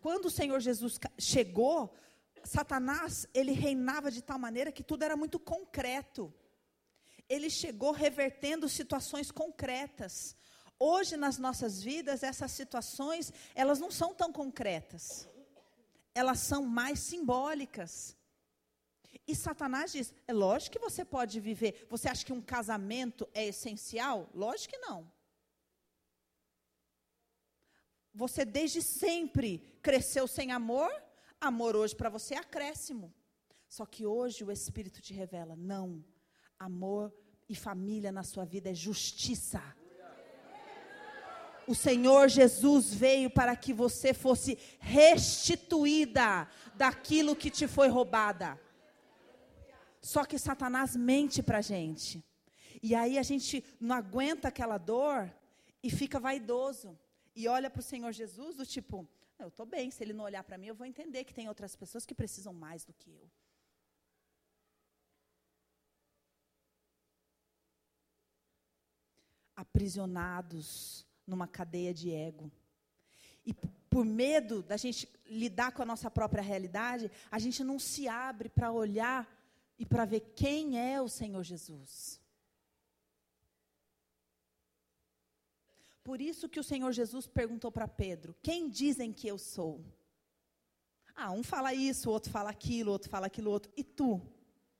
[0.00, 1.94] Quando o Senhor Jesus chegou,
[2.44, 6.32] Satanás, ele reinava de tal maneira que tudo era muito concreto.
[7.28, 10.36] Ele chegou revertendo situações concretas.
[10.78, 15.28] Hoje nas nossas vidas, essas situações, elas não são tão concretas.
[16.14, 18.16] Elas são mais simbólicas.
[19.26, 21.86] E Satanás diz: é lógico que você pode viver.
[21.88, 24.28] Você acha que um casamento é essencial?
[24.34, 25.10] Lógico que não.
[28.14, 30.90] Você desde sempre cresceu sem amor?
[31.42, 33.12] Amor hoje para você é acréscimo.
[33.66, 36.04] Só que hoje o Espírito te revela: não.
[36.56, 37.12] Amor
[37.48, 39.60] e família na sua vida é justiça.
[41.66, 48.60] O Senhor Jesus veio para que você fosse restituída daquilo que te foi roubada.
[50.00, 52.24] Só que Satanás mente para a gente.
[52.80, 55.28] E aí a gente não aguenta aquela dor
[55.82, 56.96] e fica vaidoso.
[57.34, 59.08] E olha para o Senhor Jesus do tipo,
[59.42, 61.74] eu estou bem, se ele não olhar para mim, eu vou entender que tem outras
[61.76, 63.30] pessoas que precisam mais do que eu.
[69.56, 72.50] Aprisionados numa cadeia de ego.
[73.44, 73.52] e
[73.92, 78.48] por medo da gente lidar com a nossa própria realidade, a gente não se abre
[78.48, 79.28] para olhar
[79.78, 82.21] e para ver quem é o Senhor Jesus.
[86.04, 89.84] Por isso que o Senhor Jesus perguntou para Pedro: Quem dizem que eu sou?
[91.14, 93.72] Ah, um fala isso, outro fala aquilo, outro fala aquilo outro.
[93.76, 94.20] E tu?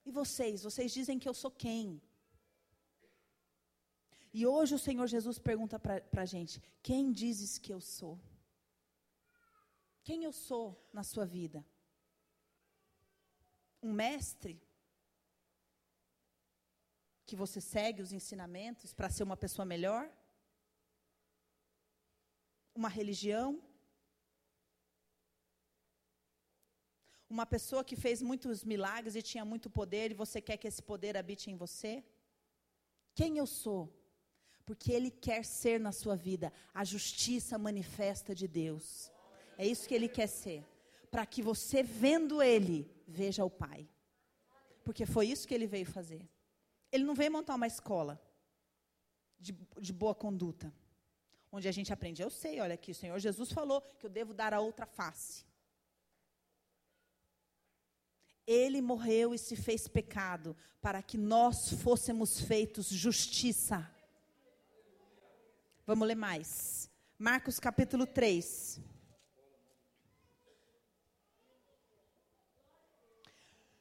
[0.05, 0.63] E vocês?
[0.63, 2.03] Vocês dizem que eu sou quem?
[4.33, 8.19] E hoje o Senhor Jesus pergunta para a gente: Quem dizes que eu sou?
[10.03, 11.65] Quem eu sou na sua vida?
[13.81, 14.61] Um mestre?
[17.25, 20.11] Que você segue os ensinamentos para ser uma pessoa melhor?
[22.75, 23.61] Uma religião?
[27.29, 30.83] Uma pessoa que fez muitos milagres e tinha muito poder e você quer que esse
[30.83, 32.05] poder habite em você?
[33.15, 33.91] Quem eu sou?
[34.67, 39.11] Porque Ele quer ser na sua vida a justiça manifesta de Deus.
[39.57, 40.65] É isso que Ele quer ser.
[41.11, 43.89] Para que você, vendo Ele, veja o Pai.
[44.85, 46.29] Porque foi isso que Ele veio fazer.
[46.91, 48.21] Ele não veio montar uma escola
[49.39, 50.73] de, de boa conduta.
[51.55, 52.23] Onde a gente aprende.
[52.23, 55.45] Eu sei, olha aqui, o Senhor Jesus falou que eu devo dar a outra face.
[58.47, 63.89] Ele morreu e se fez pecado para que nós fôssemos feitos justiça.
[65.87, 66.91] Vamos ler mais.
[67.19, 68.81] Marcos capítulo 3.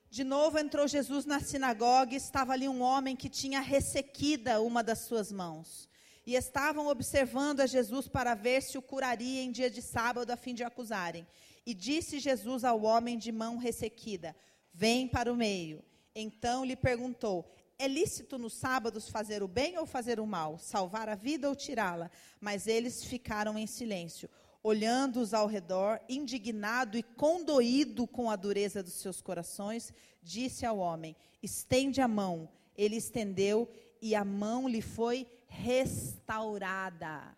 [0.09, 4.83] De novo entrou Jesus na sinagoga e estava ali um homem que tinha ressequida uma
[4.83, 5.89] das suas mãos.
[6.25, 10.37] E estavam observando a Jesus para ver se o curaria em dia de sábado a
[10.37, 11.25] fim de acusarem.
[11.65, 14.35] E disse Jesus ao homem de mão ressequida:
[14.73, 15.83] Vem para o meio.
[16.15, 20.59] Então lhe perguntou: É lícito nos sábados fazer o bem ou fazer o mal?
[20.59, 22.11] Salvar a vida ou tirá-la?
[22.39, 24.29] Mas eles ficaram em silêncio,
[24.63, 31.15] olhando-os ao redor, indignado e condoído com a dureza dos seus corações, disse ao homem:
[31.41, 32.49] Estende a mão.
[32.77, 33.69] Ele estendeu
[34.01, 37.37] e a mão lhe foi restaurada.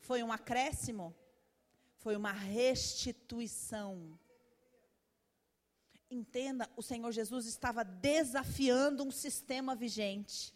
[0.00, 1.14] Foi um acréscimo?
[1.98, 4.18] Foi uma restituição.
[6.10, 10.54] Entenda, o Senhor Jesus estava desafiando um sistema vigente.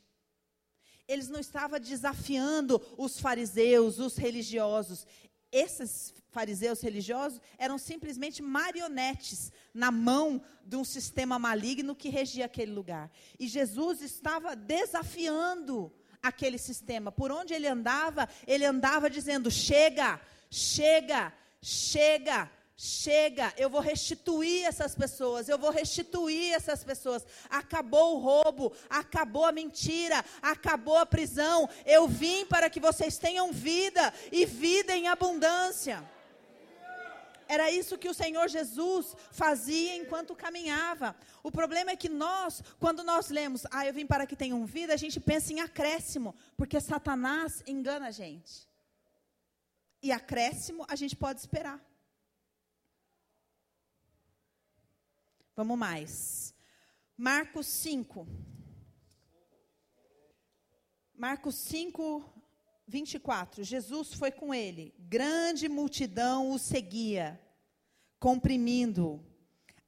[1.06, 5.06] Eles não estavam desafiando os fariseus, os religiosos.
[5.52, 12.72] Esses fariseus religiosos eram simplesmente marionetes na mão de um sistema maligno que regia aquele
[12.72, 13.10] lugar.
[13.38, 15.92] E Jesus estava desafiando
[16.24, 17.12] aquele sistema.
[17.12, 21.32] Por onde ele andava, ele andava dizendo: chega, chega,
[21.62, 27.24] chega Chega, eu vou restituir essas pessoas, eu vou restituir essas pessoas.
[27.48, 31.68] Acabou o roubo, acabou a mentira, acabou a prisão.
[31.86, 36.02] Eu vim para que vocês tenham vida e vida em abundância.
[37.54, 41.14] Era isso que o Senhor Jesus fazia enquanto caminhava.
[41.40, 44.92] O problema é que nós, quando nós lemos, ah, eu vim para que tenham vida,
[44.92, 48.68] a gente pensa em acréscimo, porque Satanás engana a gente.
[50.02, 51.78] E acréscimo a gente pode esperar.
[55.54, 56.52] Vamos mais.
[57.16, 58.26] Marcos 5.
[61.14, 62.24] Marcos 5,
[62.86, 63.62] 24.
[63.62, 64.92] Jesus foi com ele.
[64.98, 67.40] Grande multidão o seguia,
[68.24, 69.22] comprimindo.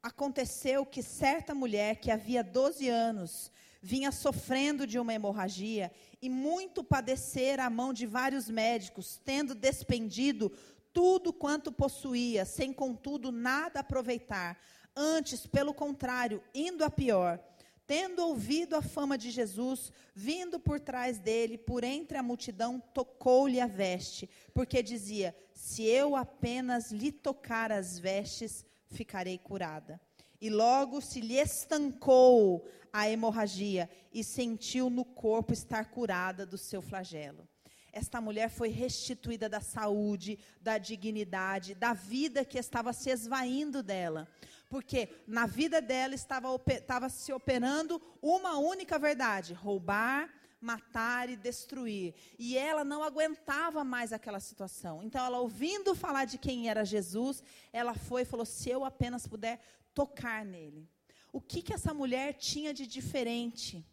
[0.03, 6.83] Aconteceu que certa mulher que havia 12 anos vinha sofrendo de uma hemorragia e muito
[6.83, 10.51] padecer à mão de vários médicos, tendo despendido
[10.93, 14.55] tudo quanto possuía, sem contudo nada aproveitar
[14.99, 17.39] Antes, pelo contrário, indo a pior,
[17.87, 23.61] tendo ouvido a fama de Jesus, vindo por trás dele, por entre a multidão, tocou-lhe
[23.61, 29.99] a veste, porque dizia: Se eu apenas lhe tocar as vestes, ficarei curada.
[30.39, 36.81] E logo se lhe estancou a hemorragia e sentiu no corpo estar curada do seu
[36.81, 37.47] flagelo.
[37.91, 44.27] Esta mulher foi restituída da saúde, da dignidade, da vida que estava se esvaindo dela
[44.69, 52.13] porque na vida dela estava, estava se operando uma única verdade: roubar, matar e destruir.
[52.37, 55.01] E ela não aguentava mais aquela situação.
[55.03, 59.27] Então, ela ouvindo falar de quem era Jesus, ela foi e falou: se eu apenas
[59.27, 59.59] puder
[59.93, 60.89] tocar nele.
[61.31, 63.85] O que, que essa mulher tinha de diferente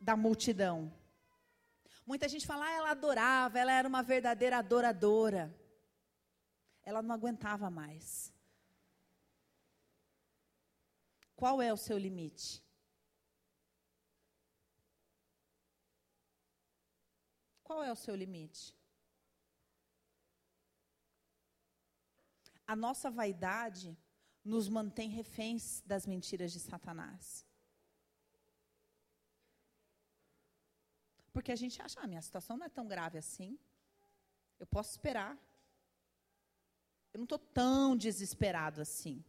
[0.00, 0.92] da multidão?
[2.04, 5.54] Muita gente fala, ah, ela adorava, ela era uma verdadeira adoradora.
[6.82, 8.31] Ela não aguentava mais.
[11.42, 12.62] Qual é o seu limite?
[17.64, 18.64] Qual é o seu limite?
[22.72, 23.98] a nossa vaidade
[24.42, 27.46] nos mantém reféns das mentiras de Satanás.
[31.32, 33.58] Porque a gente acha, ah, minha situação não é tão grave assim.
[34.58, 35.36] Eu posso esperar.
[37.12, 39.22] Eu não estou tão desesperado assim.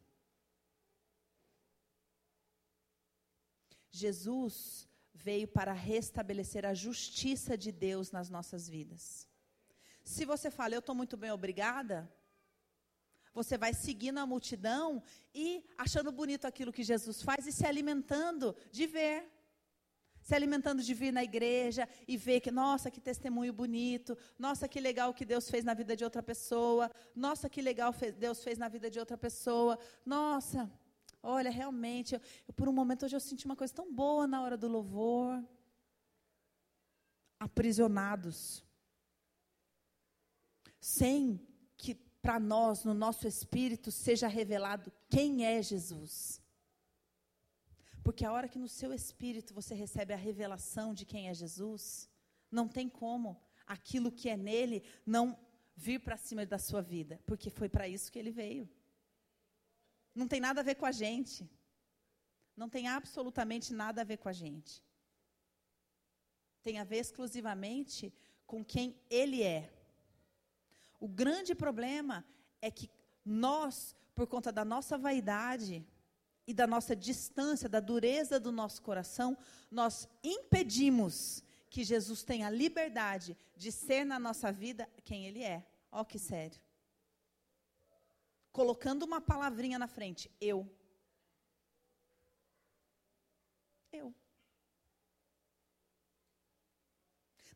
[3.96, 9.30] Jesus veio para restabelecer a justiça de Deus nas nossas vidas.
[10.04, 12.12] Se você fala, eu estou muito bem, obrigada,
[13.32, 15.02] você vai seguindo a multidão
[15.34, 19.32] e achando bonito aquilo que Jesus faz e se alimentando de ver.
[20.24, 24.80] Se alimentando de vir na igreja e ver que, nossa, que testemunho bonito, nossa, que
[24.80, 28.70] legal que Deus fez na vida de outra pessoa, nossa, que legal Deus fez na
[28.70, 30.72] vida de outra pessoa, nossa,
[31.26, 34.42] Olha, realmente, eu, eu, por um momento hoje eu senti uma coisa tão boa na
[34.42, 35.42] hora do louvor.
[37.40, 38.62] Aprisionados.
[40.82, 41.40] Sem
[41.78, 46.42] que para nós, no nosso espírito, seja revelado quem é Jesus.
[48.04, 52.10] Porque a hora que no seu espírito você recebe a revelação de quem é Jesus,
[52.52, 55.40] não tem como aquilo que é nele não
[55.74, 58.70] vir para cima da sua vida, porque foi para isso que ele veio.
[60.14, 61.50] Não tem nada a ver com a gente.
[62.56, 64.84] Não tem absolutamente nada a ver com a gente.
[66.62, 68.14] Tem a ver exclusivamente
[68.46, 69.72] com quem Ele é.
[71.00, 72.24] O grande problema
[72.62, 72.90] é que
[73.26, 75.86] nós, por conta da nossa vaidade
[76.46, 79.38] e da nossa distância, da dureza do nosso coração,
[79.72, 85.66] nós impedimos que Jesus tenha liberdade de ser na nossa vida quem Ele é.
[85.92, 86.63] Ó, oh, que sério
[88.54, 90.32] colocando uma palavrinha na frente.
[90.40, 90.70] Eu.
[93.92, 94.14] Eu.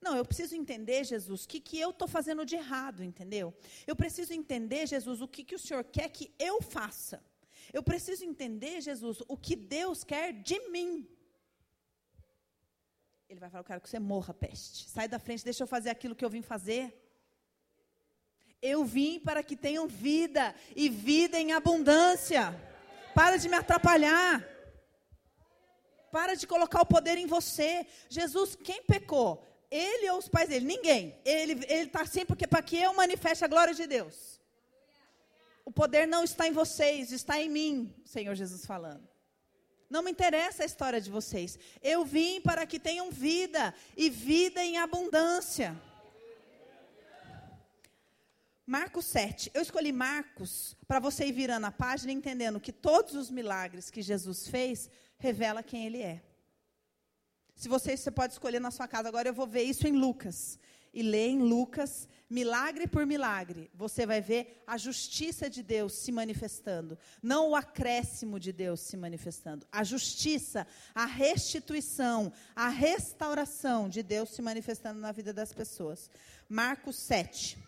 [0.01, 3.53] Não, eu preciso entender, Jesus, o que, que eu estou fazendo de errado, entendeu?
[3.85, 7.23] Eu preciso entender, Jesus, o que, que o Senhor quer que eu faça.
[7.71, 11.07] Eu preciso entender, Jesus, o que Deus quer de mim.
[13.29, 14.89] Ele vai falar, eu quero que você morra, peste.
[14.89, 17.06] Sai da frente, deixa eu fazer aquilo que eu vim fazer.
[18.67, 22.43] Eu vim para que tenham vida e vida em abundância.
[23.15, 24.45] Para de me atrapalhar.
[26.11, 27.85] Para de colocar o poder em você.
[28.09, 29.43] Jesus, quem pecou?
[29.71, 30.65] Ele ou os pais dele?
[30.65, 31.19] Ninguém.
[31.23, 34.39] Ele está assim porque para que eu manifeste a glória de Deus.
[35.63, 39.07] O poder não está em vocês, está em mim, Senhor Jesus falando.
[39.89, 41.57] Não me interessa a história de vocês.
[41.81, 45.75] Eu vim para que tenham vida e vida em abundância.
[48.69, 49.49] Marcos 7.
[49.53, 54.01] Eu escolhi Marcos para você ir virando a página entendendo que todos os milagres que
[54.01, 56.21] Jesus fez revela quem ele é.
[57.55, 59.07] Se você, você pode escolher na sua casa.
[59.07, 60.59] Agora eu vou ver isso em Lucas.
[60.93, 66.11] E ler em Lucas, milagre por milagre, você vai ver a justiça de Deus se
[66.11, 69.67] manifestando, não o acréscimo de Deus se manifestando.
[69.71, 76.09] A justiça, a restituição, a restauração de Deus se manifestando na vida das pessoas.
[76.49, 77.66] Marcos 7.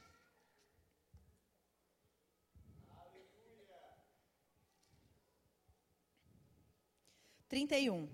[7.50, 8.08] 31.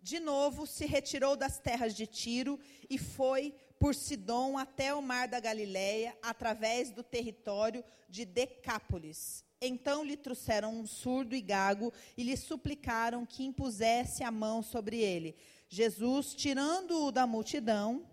[0.00, 5.26] De novo se retirou das terras de Tiro e foi por Sidom até o mar
[5.26, 9.44] da Galileia, através do território de Decápolis.
[9.60, 15.00] Então lhe trouxeram um surdo e gago e lhe suplicaram que impusesse a mão sobre
[15.00, 15.34] ele.
[15.68, 18.06] Jesus, tirando-o da multidão,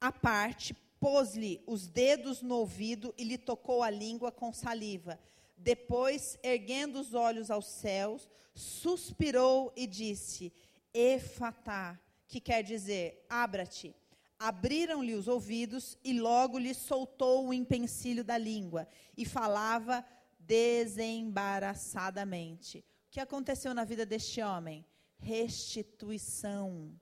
[0.00, 5.18] à parte, pôs-lhe os dedos no ouvido e lhe tocou a língua com saliva.
[5.56, 10.52] Depois, erguendo os olhos aos céus, suspirou e disse:
[10.92, 13.94] Efatá, que quer dizer, abra-te.
[14.38, 20.04] Abriram-lhe os ouvidos e logo lhe soltou o empecilho da língua e falava
[20.38, 22.84] desembaraçadamente.
[23.08, 24.84] O que aconteceu na vida deste homem?
[25.18, 26.94] Restituição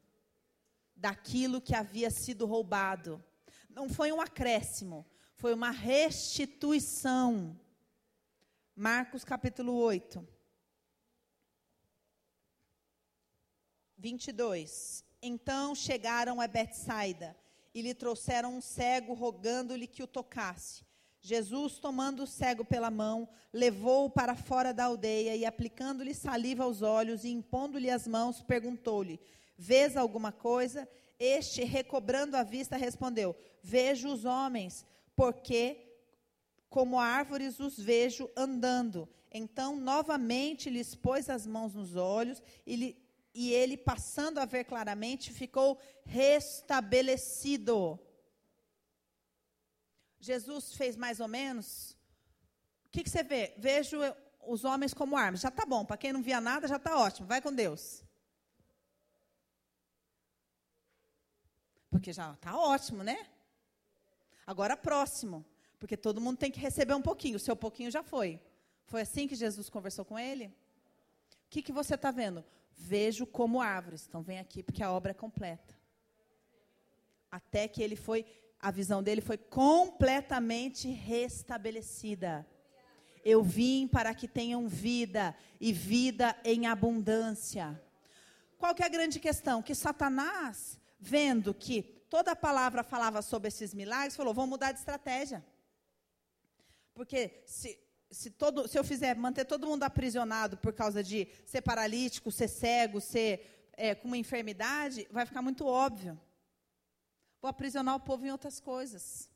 [0.95, 3.21] daquilo que havia sido roubado.
[3.69, 7.59] Não foi um acréscimo, foi uma restituição.
[8.77, 10.27] Marcos capítulo 8.
[13.97, 15.05] 22.
[15.23, 17.37] Então chegaram a Betsaida
[17.73, 20.85] e lhe trouxeram um cego, rogando-lhe que o tocasse.
[21.21, 26.83] Jesus, tomando o cego pela mão, levou-o para fora da aldeia e, aplicando-lhe saliva aos
[26.83, 29.21] olhos e impondo-lhe as mãos, perguntou-lhe:
[29.57, 30.89] Vês alguma coisa?
[31.17, 35.84] Este, recobrando a vista, respondeu: Vejo os homens, porque
[36.75, 39.09] como árvores os vejo andando.
[39.31, 44.65] Então, novamente, lhes pôs as mãos nos olhos, e, lhe, e ele, passando a ver
[44.65, 47.97] claramente, ficou restabelecido.
[50.19, 51.93] Jesus fez mais ou menos.
[52.87, 53.55] O que, que você vê?
[53.57, 53.97] Vejo
[54.45, 55.43] os homens como armas.
[55.43, 55.85] Já está bom.
[55.85, 57.29] Para quem não via nada, já está ótimo.
[57.29, 58.03] Vai com Deus.
[61.89, 63.29] Porque já está ótimo, né?
[64.45, 65.45] Agora próximo.
[65.85, 67.37] Porque todo mundo tem que receber um pouquinho.
[67.37, 68.41] O seu pouquinho já foi.
[68.87, 70.47] Foi assim que Jesus conversou com ele?
[70.47, 72.43] O que, que você está vendo?
[72.75, 74.07] Vejo como árvores.
[74.09, 75.79] Então vem aqui porque a obra é completa.
[77.31, 78.25] Até que ele foi
[78.59, 82.47] a visão dele foi completamente restabelecida.
[83.23, 87.79] Eu vim para que tenham vida e vida em abundância.
[88.57, 89.63] Qual que é a grande questão?
[89.63, 94.79] Que Satanás, vendo que toda a palavra falava sobre esses milagres, falou: vamos mudar de
[94.79, 95.45] estratégia.
[96.95, 97.79] Porque se,
[98.11, 102.49] se, todo, se eu fizer manter todo mundo aprisionado por causa de ser paralítico, ser
[102.49, 106.19] cego, ser é, com uma enfermidade, vai ficar muito óbvio.
[107.41, 109.29] Vou aprisionar o povo em outras coisas.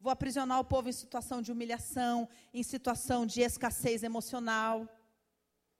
[0.00, 4.80] Vou aprisionar o povo em situação de humilhação, em situação de escassez emocional.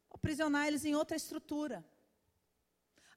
[0.09, 1.84] Vou aprisionar eles em outra estrutura.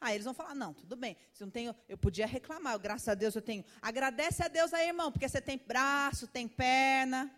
[0.02, 1.16] Aí eles vão falar: não, tudo bem.
[1.32, 2.78] Se não tenho, eu podia reclamar.
[2.80, 3.64] Graças a Deus eu tenho.
[3.80, 7.32] Agradece a Deus aí, irmão, porque você tem braço, tem perna.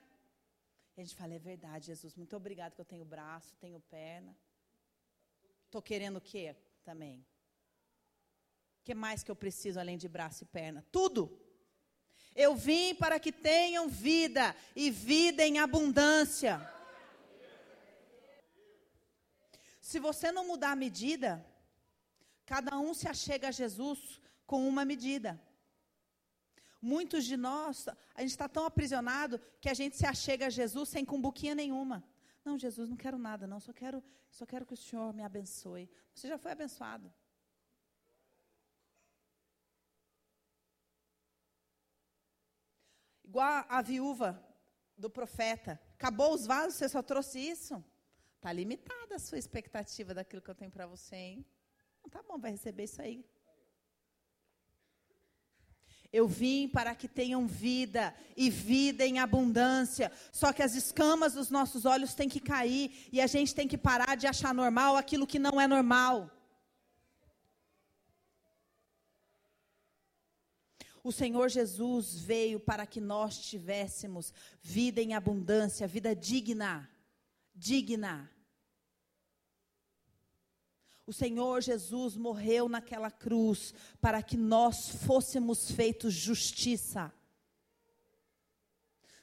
[0.96, 4.34] E a gente fala: é verdade, Jesus, muito obrigado que eu tenho braço, tenho perna.
[5.66, 6.56] Estou querendo o quê
[6.86, 7.20] também?
[8.80, 10.86] O que mais que eu preciso além de braço e perna?
[10.90, 11.38] Tudo.
[12.36, 16.68] Eu vim para que tenham vida e vida em abundância.
[19.80, 21.46] Se você não mudar a medida,
[22.46, 25.42] cada um se achega a Jesus com uma medida.
[26.82, 30.90] Muitos de nós, a gente está tão aprisionado que a gente se achega a Jesus
[30.90, 32.04] sem cumbuquinha nenhuma.
[32.44, 35.90] Não, Jesus, não quero nada, não, só quero, só quero que o Senhor me abençoe.
[36.14, 37.12] Você já foi abençoado.
[43.24, 44.46] Igual a viúva
[44.98, 45.80] do profeta.
[45.94, 47.84] Acabou os vasos, você só trouxe isso?
[48.36, 51.46] Está limitada a sua expectativa daquilo que eu tenho para você, hein?
[52.14, 53.26] Tá bom, vai receber isso aí.
[56.12, 60.12] Eu vim para que tenham vida e vida em abundância.
[60.32, 63.80] Só que as escamas dos nossos olhos têm que cair e a gente tem que
[63.80, 66.30] parar de achar normal aquilo que não é normal.
[71.04, 76.88] O Senhor Jesus veio para que nós tivéssemos vida em abundância, vida digna.
[77.56, 78.33] Digna.
[81.06, 87.14] O Senhor Jesus morreu naquela cruz para que nós fôssemos feitos justiça.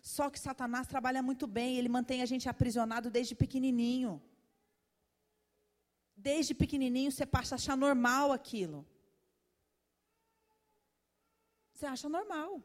[0.03, 4.22] Só que Satanás trabalha muito bem, ele mantém a gente aprisionado desde pequenininho.
[6.16, 8.87] Desde pequenininho você passa a achar normal aquilo.
[11.72, 12.62] Você acha normal.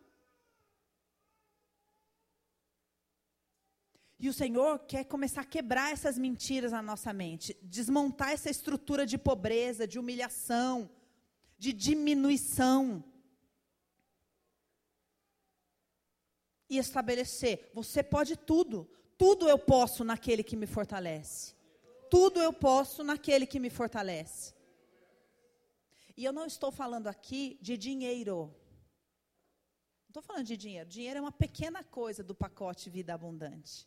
[4.17, 9.05] E o Senhor quer começar a quebrar essas mentiras na nossa mente, desmontar essa estrutura
[9.05, 10.89] de pobreza, de humilhação,
[11.57, 13.03] de diminuição.
[16.69, 21.53] E estabelecer: você pode tudo, tudo eu posso naquele que me fortalece.
[22.09, 24.53] Tudo eu posso naquele que me fortalece.
[26.15, 28.55] E eu não estou falando aqui de dinheiro
[30.19, 30.89] estou falando de dinheiro.
[30.89, 33.85] Dinheiro é uma pequena coisa do pacote vida abundante.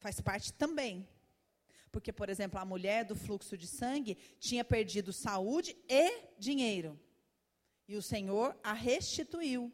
[0.00, 1.08] Faz parte também.
[1.92, 6.98] Porque, por exemplo, a mulher do fluxo de sangue tinha perdido saúde e dinheiro.
[7.86, 9.72] E o Senhor a restituiu.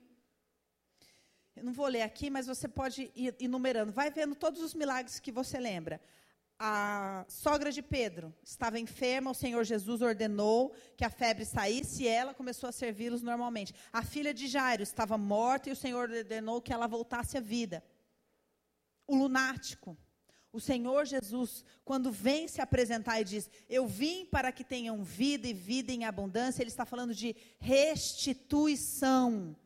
[1.55, 3.93] Eu não vou ler aqui, mas você pode ir enumerando.
[3.93, 6.01] Vai vendo todos os milagres que você lembra
[6.59, 12.09] a sogra de Pedro estava enferma, o Senhor Jesus ordenou que a febre saísse e
[12.09, 13.74] ela começou a servi-los normalmente.
[13.93, 17.85] A filha de Jairo estava morta e o Senhor ordenou que ela voltasse à vida.
[19.07, 19.97] O lunático,
[20.57, 25.47] o Senhor Jesus, quando vem se apresentar e diz: Eu vim para que tenham vida
[25.47, 29.57] e vida em abundância, ele está falando de restituição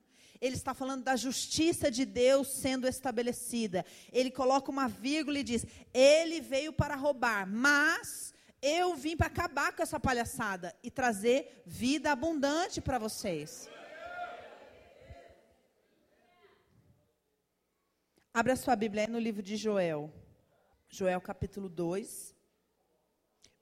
[0.41, 3.85] ele está falando da justiça de Deus sendo estabelecida.
[4.11, 8.33] Ele coloca uma vírgula e diz: Ele veio para roubar, mas
[8.63, 13.69] eu vim para acabar com essa palhaçada e trazer vida abundante para vocês.
[18.33, 20.11] Abra sua Bíblia no livro de Joel.
[20.93, 22.35] Joel capítulo 2.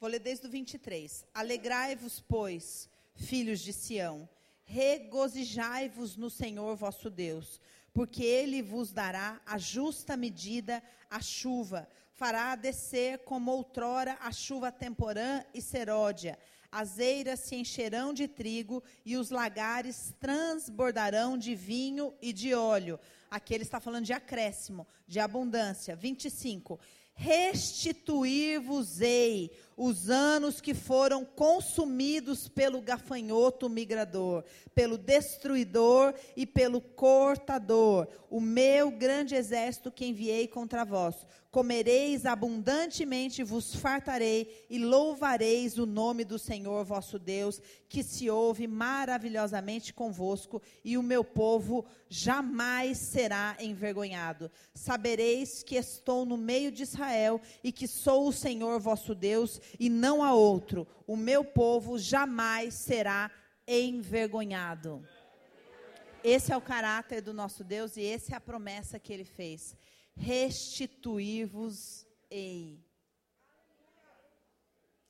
[0.01, 1.27] Vou ler desde o 23.
[1.35, 4.27] Alegrai-vos, pois, filhos de Sião
[4.65, 7.59] regozijai-vos no Senhor vosso Deus,
[7.93, 14.71] porque ele vos dará a justa medida, a chuva, fará descer como outrora a chuva
[14.71, 16.39] temporã e seródia,
[16.71, 23.01] as eiras se encherão de trigo e os lagares transbordarão de vinho e de óleo.
[23.31, 25.97] Aqui ele está falando de acréscimo, de abundância.
[25.97, 26.79] 25.
[27.21, 38.41] Restituir-vos-ei os anos que foram consumidos pelo gafanhoto migrador, pelo destruidor e pelo cortador, o
[38.41, 41.25] meu grande exército que enviei contra vós.
[41.51, 48.67] Comereis abundantemente, vos fartarei e louvareis o nome do Senhor vosso Deus, que se ouve
[48.67, 54.51] maravilhosamente convosco, e o meu povo jamais será envergonhado.
[54.75, 59.89] Sabereis que estou no meio de Israel e que sou o Senhor vosso Deus e
[59.89, 60.87] não há outro.
[61.07, 63.31] O meu povo jamais será
[63.67, 65.07] envergonhado.
[66.23, 69.77] Esse é o caráter do nosso Deus e essa é a promessa que ele fez.
[70.17, 72.85] Restituir-vos-ei.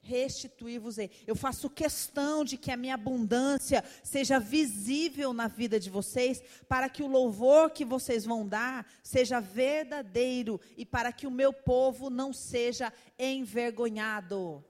[0.00, 1.10] Restituir-vos-ei.
[1.26, 6.88] Eu faço questão de que a minha abundância seja visível na vida de vocês, para
[6.88, 12.08] que o louvor que vocês vão dar seja verdadeiro e para que o meu povo
[12.08, 14.64] não seja envergonhado.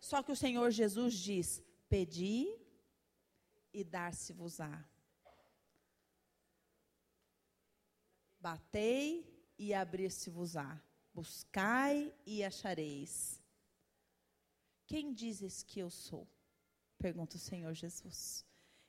[0.00, 2.48] Só que o Senhor Jesus diz: Pedi
[3.72, 4.84] e dar-se-vos-á.
[8.40, 10.80] Batei e abrir-se-vos-á.
[11.12, 13.40] Buscai e achareis.
[14.86, 16.28] Quem dizes que eu sou?
[16.98, 18.44] Pergunta o Senhor Jesus.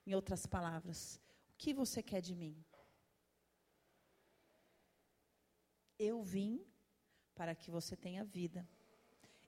[0.06, 1.20] Em outras palavras,
[1.50, 2.64] o que você quer de mim?
[5.98, 6.66] Eu vim
[7.36, 8.68] para que você tenha vida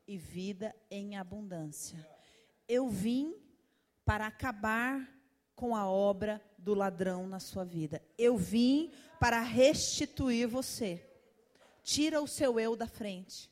[0.07, 2.07] e vida em abundância.
[2.67, 3.35] Eu vim
[4.05, 5.09] para acabar
[5.55, 8.01] com a obra do ladrão na sua vida.
[8.17, 11.12] Eu vim para restituir você.
[11.83, 13.51] Tira o seu eu da frente.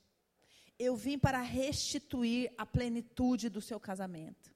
[0.79, 4.55] Eu vim para restituir a plenitude do seu casamento.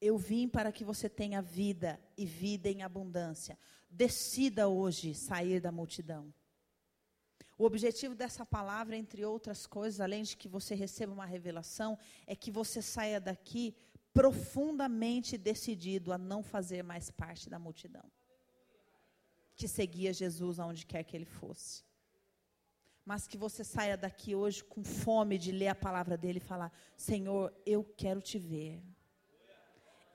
[0.00, 3.56] Eu vim para que você tenha vida e vida em abundância.
[3.88, 6.34] Decida hoje sair da multidão.
[7.56, 11.96] O objetivo dessa palavra, entre outras coisas, além de que você receba uma revelação,
[12.26, 13.76] é que você saia daqui
[14.12, 18.10] profundamente decidido a não fazer mais parte da multidão
[19.56, 21.84] que seguia Jesus aonde quer que ele fosse.
[23.04, 26.72] Mas que você saia daqui hoje com fome de ler a palavra dele e falar:
[26.96, 28.82] Senhor, eu quero te ver.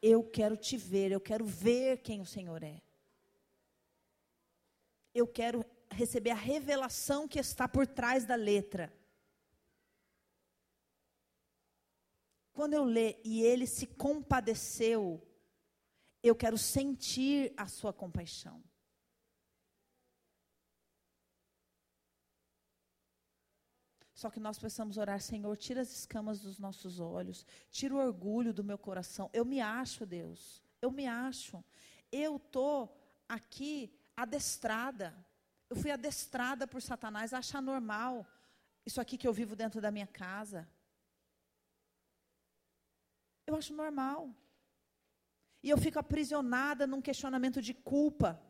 [0.01, 2.81] Eu quero te ver, eu quero ver quem o Senhor é.
[5.13, 8.93] Eu quero receber a revelação que está por trás da letra.
[12.53, 15.21] Quando eu ler e ele se compadeceu,
[16.23, 18.63] eu quero sentir a sua compaixão.
[24.17, 28.51] Só que nós precisamos orar, Senhor, tira as escamas dos nossos olhos, tira o orgulho
[28.51, 29.29] do meu coração.
[29.31, 31.63] Eu me acho, Deus, eu me acho.
[32.11, 32.89] Eu tô
[33.29, 35.15] aqui adestrada.
[35.69, 38.25] Eu fui adestrada por Satanás a achar normal
[38.83, 40.67] isso aqui que eu vivo dentro da minha casa.
[43.45, 44.33] Eu acho normal.
[45.61, 48.41] E eu fico aprisionada num questionamento de culpa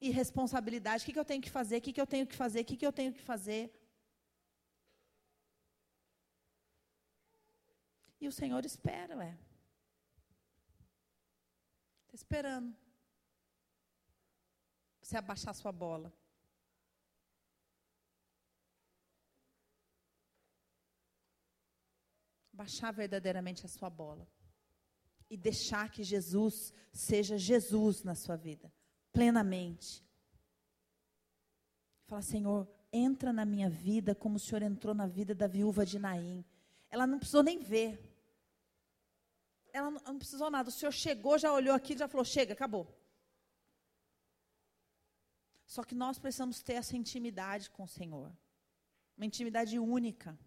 [0.00, 1.02] e responsabilidade.
[1.02, 1.78] O que, que eu tenho que fazer?
[1.78, 2.60] O que, que eu tenho que fazer?
[2.60, 3.72] O que, que eu tenho que fazer?
[8.20, 9.38] E o Senhor espera, ué.
[12.06, 12.76] Está esperando
[15.00, 16.12] você abaixar sua bola.
[22.52, 24.28] Baixar verdadeiramente a sua bola.
[25.30, 28.72] E deixar que Jesus seja Jesus na sua vida,
[29.12, 30.04] plenamente.
[32.06, 35.98] Fala, Senhor, entra na minha vida como o Senhor entrou na vida da viúva de
[35.98, 36.44] Naim.
[36.90, 38.07] Ela não precisou nem ver.
[39.72, 40.68] Ela não, não precisou nada.
[40.68, 42.86] O Senhor chegou, já olhou aqui, já falou: chega, acabou.
[45.66, 48.32] Só que nós precisamos ter essa intimidade com o Senhor.
[49.16, 50.38] Uma intimidade única.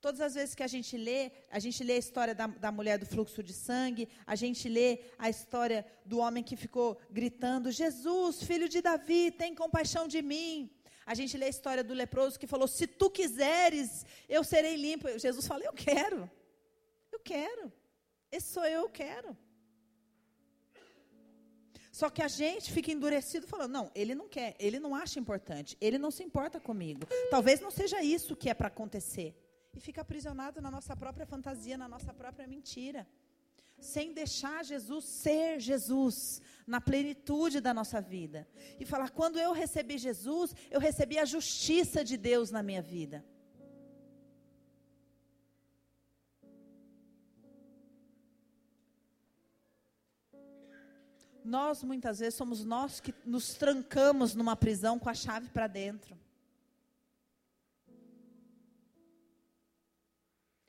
[0.00, 2.98] Todas as vezes que a gente lê, a gente lê a história da, da, mulher
[2.98, 8.42] do fluxo de sangue, a gente lê a história do homem que ficou gritando: Jesus,
[8.42, 10.70] filho de Davi, tem compaixão de mim.
[11.04, 15.18] A gente lê a história do leproso que falou: Se tu quiseres, eu serei limpo.
[15.18, 16.30] Jesus fala: Eu quero.
[17.20, 17.72] Eu quero.
[18.32, 19.36] Esse sou eu, eu quero.
[21.92, 25.76] Só que a gente fica endurecido falando, não, ele não quer, ele não acha importante,
[25.80, 27.02] ele não se importa comigo.
[27.30, 29.34] Talvez não seja isso que é para acontecer.
[29.76, 33.06] E fica aprisionado na nossa própria fantasia, na nossa própria mentira.
[33.80, 38.46] sem deixar Jesus ser Jesus na plenitude da nossa vida.
[38.78, 43.24] E falar: quando eu recebi Jesus, eu recebi a justiça de Deus na minha vida.
[51.44, 56.18] Nós muitas vezes somos nós que nos trancamos numa prisão com a chave para dentro.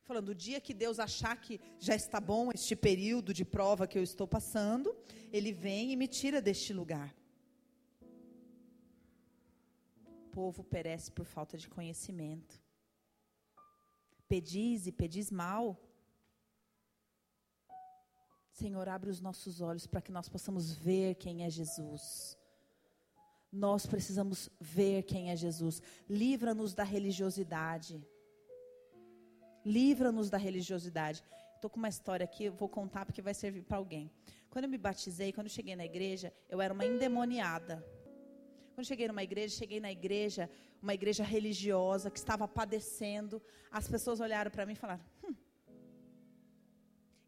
[0.03, 3.97] Falando, o dia que Deus achar que já está bom este período de prova que
[3.97, 4.95] eu estou passando,
[5.31, 7.15] Ele vem e me tira deste lugar.
[10.05, 12.61] O povo perece por falta de conhecimento.
[14.27, 15.79] Pedis e pedis mal.
[18.51, 22.37] Senhor, abre os nossos olhos para que nós possamos ver quem é Jesus.
[23.51, 25.81] Nós precisamos ver quem é Jesus.
[26.09, 28.05] Livra-nos da religiosidade.
[29.65, 31.23] Livra-nos da religiosidade.
[31.55, 34.11] Estou com uma história aqui, vou contar porque vai servir para alguém.
[34.49, 37.85] Quando eu me batizei, quando eu cheguei na igreja, eu era uma endemoniada.
[38.73, 40.49] Quando cheguei numa igreja, cheguei na igreja,
[40.81, 43.41] uma igreja religiosa que estava padecendo.
[43.69, 45.35] As pessoas olharam para mim e falaram: hum,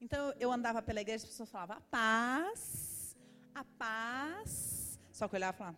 [0.03, 3.15] então eu andava pela igreja, as pessoas falavam, a paz,
[3.55, 4.99] a paz.
[5.13, 5.77] Só que eu olhava e falava.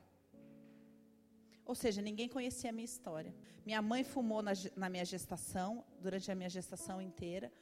[1.64, 3.32] Ou seja, ninguém conhecia a minha história.
[3.64, 7.54] Minha mãe fumou na, na minha gestação, durante a minha gestação inteira.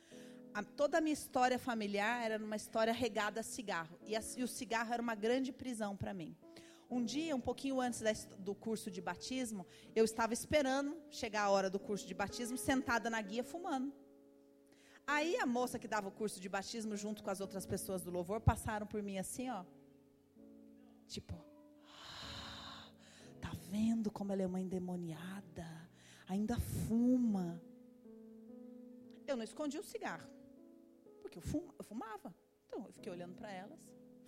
[0.54, 4.00] A, toda a minha história familiar era uma história regada a cigarro.
[4.08, 6.34] E, a, e o cigarro era uma grande prisão para mim.
[6.90, 11.50] Um dia, um pouquinho antes da, do curso de batismo, eu estava esperando chegar a
[11.50, 13.94] hora do curso de batismo, sentada na guia, fumando.
[15.06, 18.12] Aí a moça que dava o curso de batismo junto com as outras pessoas do
[18.12, 19.66] louvor passaram por mim assim, ó.
[21.08, 21.36] Tipo,
[21.86, 22.88] ah,
[23.42, 25.68] tá vendo como ela é uma endemoniada?
[26.28, 27.62] Ainda fuma.
[29.28, 30.28] Eu não escondi o cigarro,
[31.22, 32.34] porque eu, fum, eu fumava.
[32.66, 33.80] Então eu fiquei olhando para elas,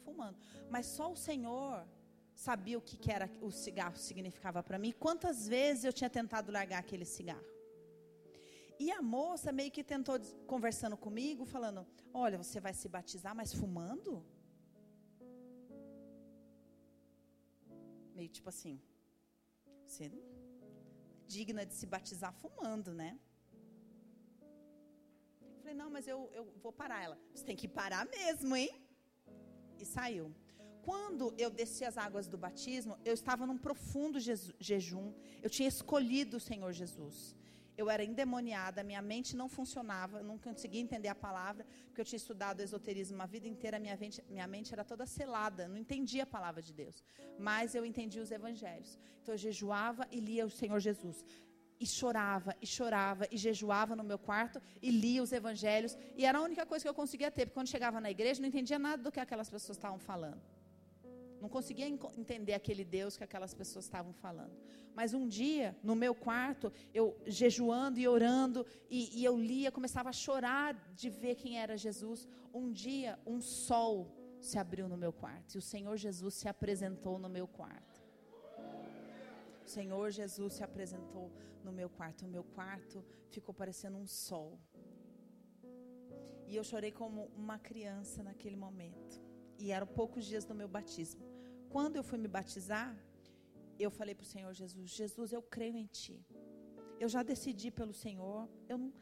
[0.04, 0.38] fumando.
[0.70, 1.88] Mas só o Senhor
[2.34, 4.92] sabia o que, que era o cigarro significava para mim.
[4.92, 7.55] Quantas vezes eu tinha tentado largar aquele cigarro?
[8.78, 13.54] E a moça meio que tentou conversando comigo, falando: Olha, você vai se batizar, mas
[13.54, 14.26] fumando?
[18.14, 18.82] Meio tipo assim:
[19.86, 20.12] Você é
[21.28, 23.18] digna de se batizar fumando, né?
[25.54, 27.02] Eu falei: Não, mas eu, eu vou parar.
[27.04, 28.70] Ela: Você tem que parar mesmo, hein?
[29.80, 30.34] E saiu.
[30.84, 35.14] Quando eu desci as águas do batismo, eu estava num profundo jejum.
[35.42, 37.36] Eu tinha escolhido o Senhor Jesus
[37.78, 42.18] eu era endemoniada, minha mente não funcionava, não conseguia entender a palavra, porque eu tinha
[42.18, 46.26] estudado esoterismo a vida inteira, minha mente, minha mente era toda selada, não entendia a
[46.26, 47.04] palavra de Deus.
[47.38, 49.00] Mas eu entendia os evangelhos.
[49.22, 51.26] Então eu jejuava e lia o Senhor Jesus.
[51.78, 55.98] E chorava, e chorava, e jejuava no meu quarto, e lia os evangelhos.
[56.16, 58.48] E era a única coisa que eu conseguia ter, porque quando chegava na igreja, não
[58.48, 60.42] entendia nada do que aquelas pessoas estavam falando.
[61.46, 64.58] Não conseguia entender aquele Deus que aquelas pessoas estavam falando.
[64.96, 70.10] Mas um dia, no meu quarto, eu jejuando e orando, e, e eu lia, começava
[70.10, 72.28] a chorar de ver quem era Jesus.
[72.52, 77.20] Um dia, um sol se abriu no meu quarto, e o Senhor Jesus se apresentou
[77.20, 78.02] no meu quarto.
[79.64, 81.32] O Senhor Jesus se apresentou
[81.64, 82.26] no meu quarto.
[82.26, 84.60] O meu quarto ficou parecendo um sol.
[86.48, 89.24] E eu chorei como uma criança naquele momento
[89.60, 91.35] e eram poucos dias do meu batismo.
[91.76, 92.90] Quando eu fui me batizar,
[93.86, 96.18] eu falei para o Senhor Jesus: Jesus, eu creio em Ti.
[97.04, 98.94] Eu já decidi pelo Senhor, eu não,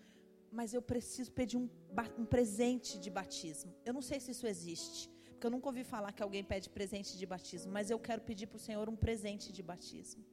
[0.60, 1.70] mas eu preciso pedir um,
[2.18, 3.72] um presente de batismo.
[3.86, 7.16] Eu não sei se isso existe, porque eu nunca ouvi falar que alguém pede presente
[7.16, 10.26] de batismo, mas eu quero pedir para o Senhor um presente de batismo.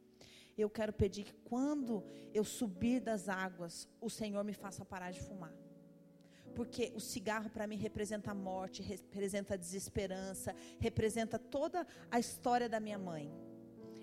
[0.57, 5.21] Eu quero pedir que quando eu subir das águas, o Senhor me faça parar de
[5.29, 5.55] fumar
[6.55, 12.69] porque o cigarro para mim representa a morte, representa a desesperança, representa toda a história
[12.69, 13.33] da minha mãe.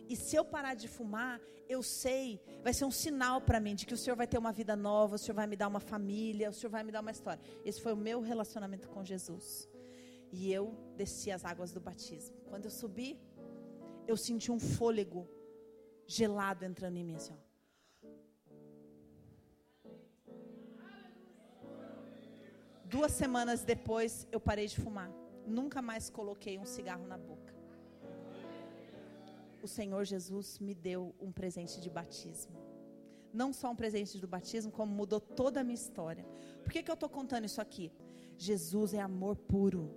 [0.09, 3.85] E se eu parar de fumar, eu sei, vai ser um sinal para mim de
[3.85, 6.49] que o Senhor vai ter uma vida nova, o Senhor vai me dar uma família,
[6.49, 7.41] o Senhor vai me dar uma história.
[7.65, 9.69] Esse foi o meu relacionamento com Jesus.
[10.31, 12.37] E eu desci as águas do batismo.
[12.49, 13.19] Quando eu subi,
[14.07, 15.27] eu senti um fôlego
[16.05, 17.46] gelado entrando em mim, assim, ó.
[22.89, 25.11] Duas semanas depois, eu parei de fumar.
[25.45, 27.53] Nunca mais coloquei um cigarro na boca.
[29.61, 32.55] O Senhor Jesus me deu um presente de batismo.
[33.33, 36.25] Não só um presente do batismo, como mudou toda a minha história.
[36.63, 37.91] Por que, que eu estou contando isso aqui?
[38.37, 39.93] Jesus é amor puro.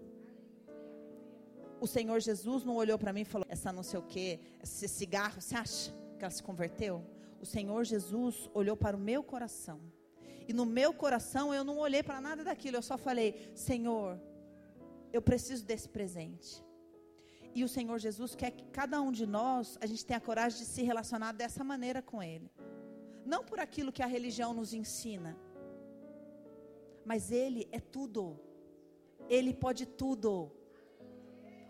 [1.81, 4.89] O Senhor Jesus não olhou para mim e falou: essa não sei o que, esse
[4.89, 7.05] cigarro, você acha que ela se converteu?
[7.41, 9.81] O Senhor Jesus olhou para o meu coração
[10.49, 14.21] e no meu coração eu não olhei para nada daquilo, eu só falei: Senhor,
[15.13, 16.65] eu preciso desse presente.
[17.55, 20.59] E o Senhor Jesus quer que cada um de nós, a gente tenha a coragem
[20.61, 22.51] de se relacionar dessa maneira com Ele.
[23.25, 25.37] Não por aquilo que a religião nos ensina,
[27.05, 28.39] mas Ele é tudo.
[29.29, 30.51] Ele pode tudo.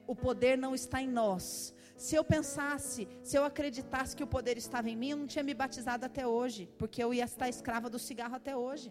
[0.07, 1.75] O poder não está em nós.
[2.05, 5.47] Se eu pensasse, se eu acreditasse que o poder estava em mim, eu não tinha
[5.49, 8.91] me batizado até hoje, porque eu ia estar escrava do cigarro até hoje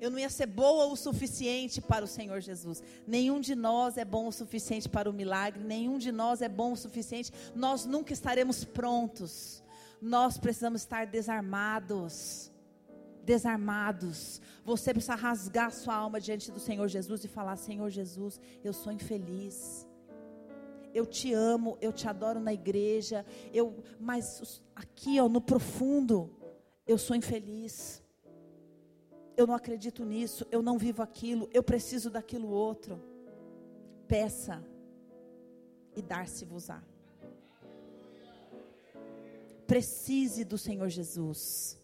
[0.00, 2.82] eu não ia ser boa o suficiente para o Senhor Jesus.
[3.06, 6.72] Nenhum de nós é bom o suficiente para o milagre, nenhum de nós é bom
[6.72, 7.32] o suficiente.
[7.54, 9.62] Nós nunca estaremos prontos.
[10.00, 12.52] Nós precisamos estar desarmados.
[13.24, 14.40] Desarmados.
[14.64, 18.92] Você precisa rasgar sua alma diante do Senhor Jesus e falar: Senhor Jesus, eu sou
[18.92, 19.87] infeliz.
[20.94, 26.30] Eu te amo, eu te adoro na igreja, eu, mas aqui, ó, no profundo,
[26.86, 28.02] eu sou infeliz
[29.38, 33.00] eu não acredito nisso, eu não vivo aquilo, eu preciso daquilo outro.
[34.08, 34.64] Peça
[35.94, 36.82] e dar-se-vos-á.
[39.64, 41.78] Precise do Senhor Jesus.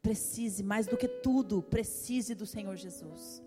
[0.00, 3.42] Precise mais do que tudo, precise do Senhor Jesus.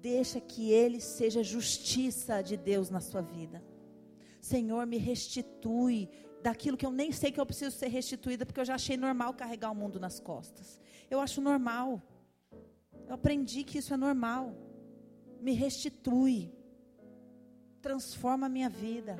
[0.00, 3.62] Deixa que ele seja justiça de Deus na sua vida.
[4.44, 6.06] Senhor, me restitui
[6.42, 9.32] daquilo que eu nem sei que eu preciso ser restituída, porque eu já achei normal
[9.32, 10.78] carregar o mundo nas costas.
[11.10, 12.02] Eu acho normal.
[13.08, 14.54] Eu aprendi que isso é normal.
[15.40, 16.52] Me restitui.
[17.80, 19.16] Transforma a minha vida.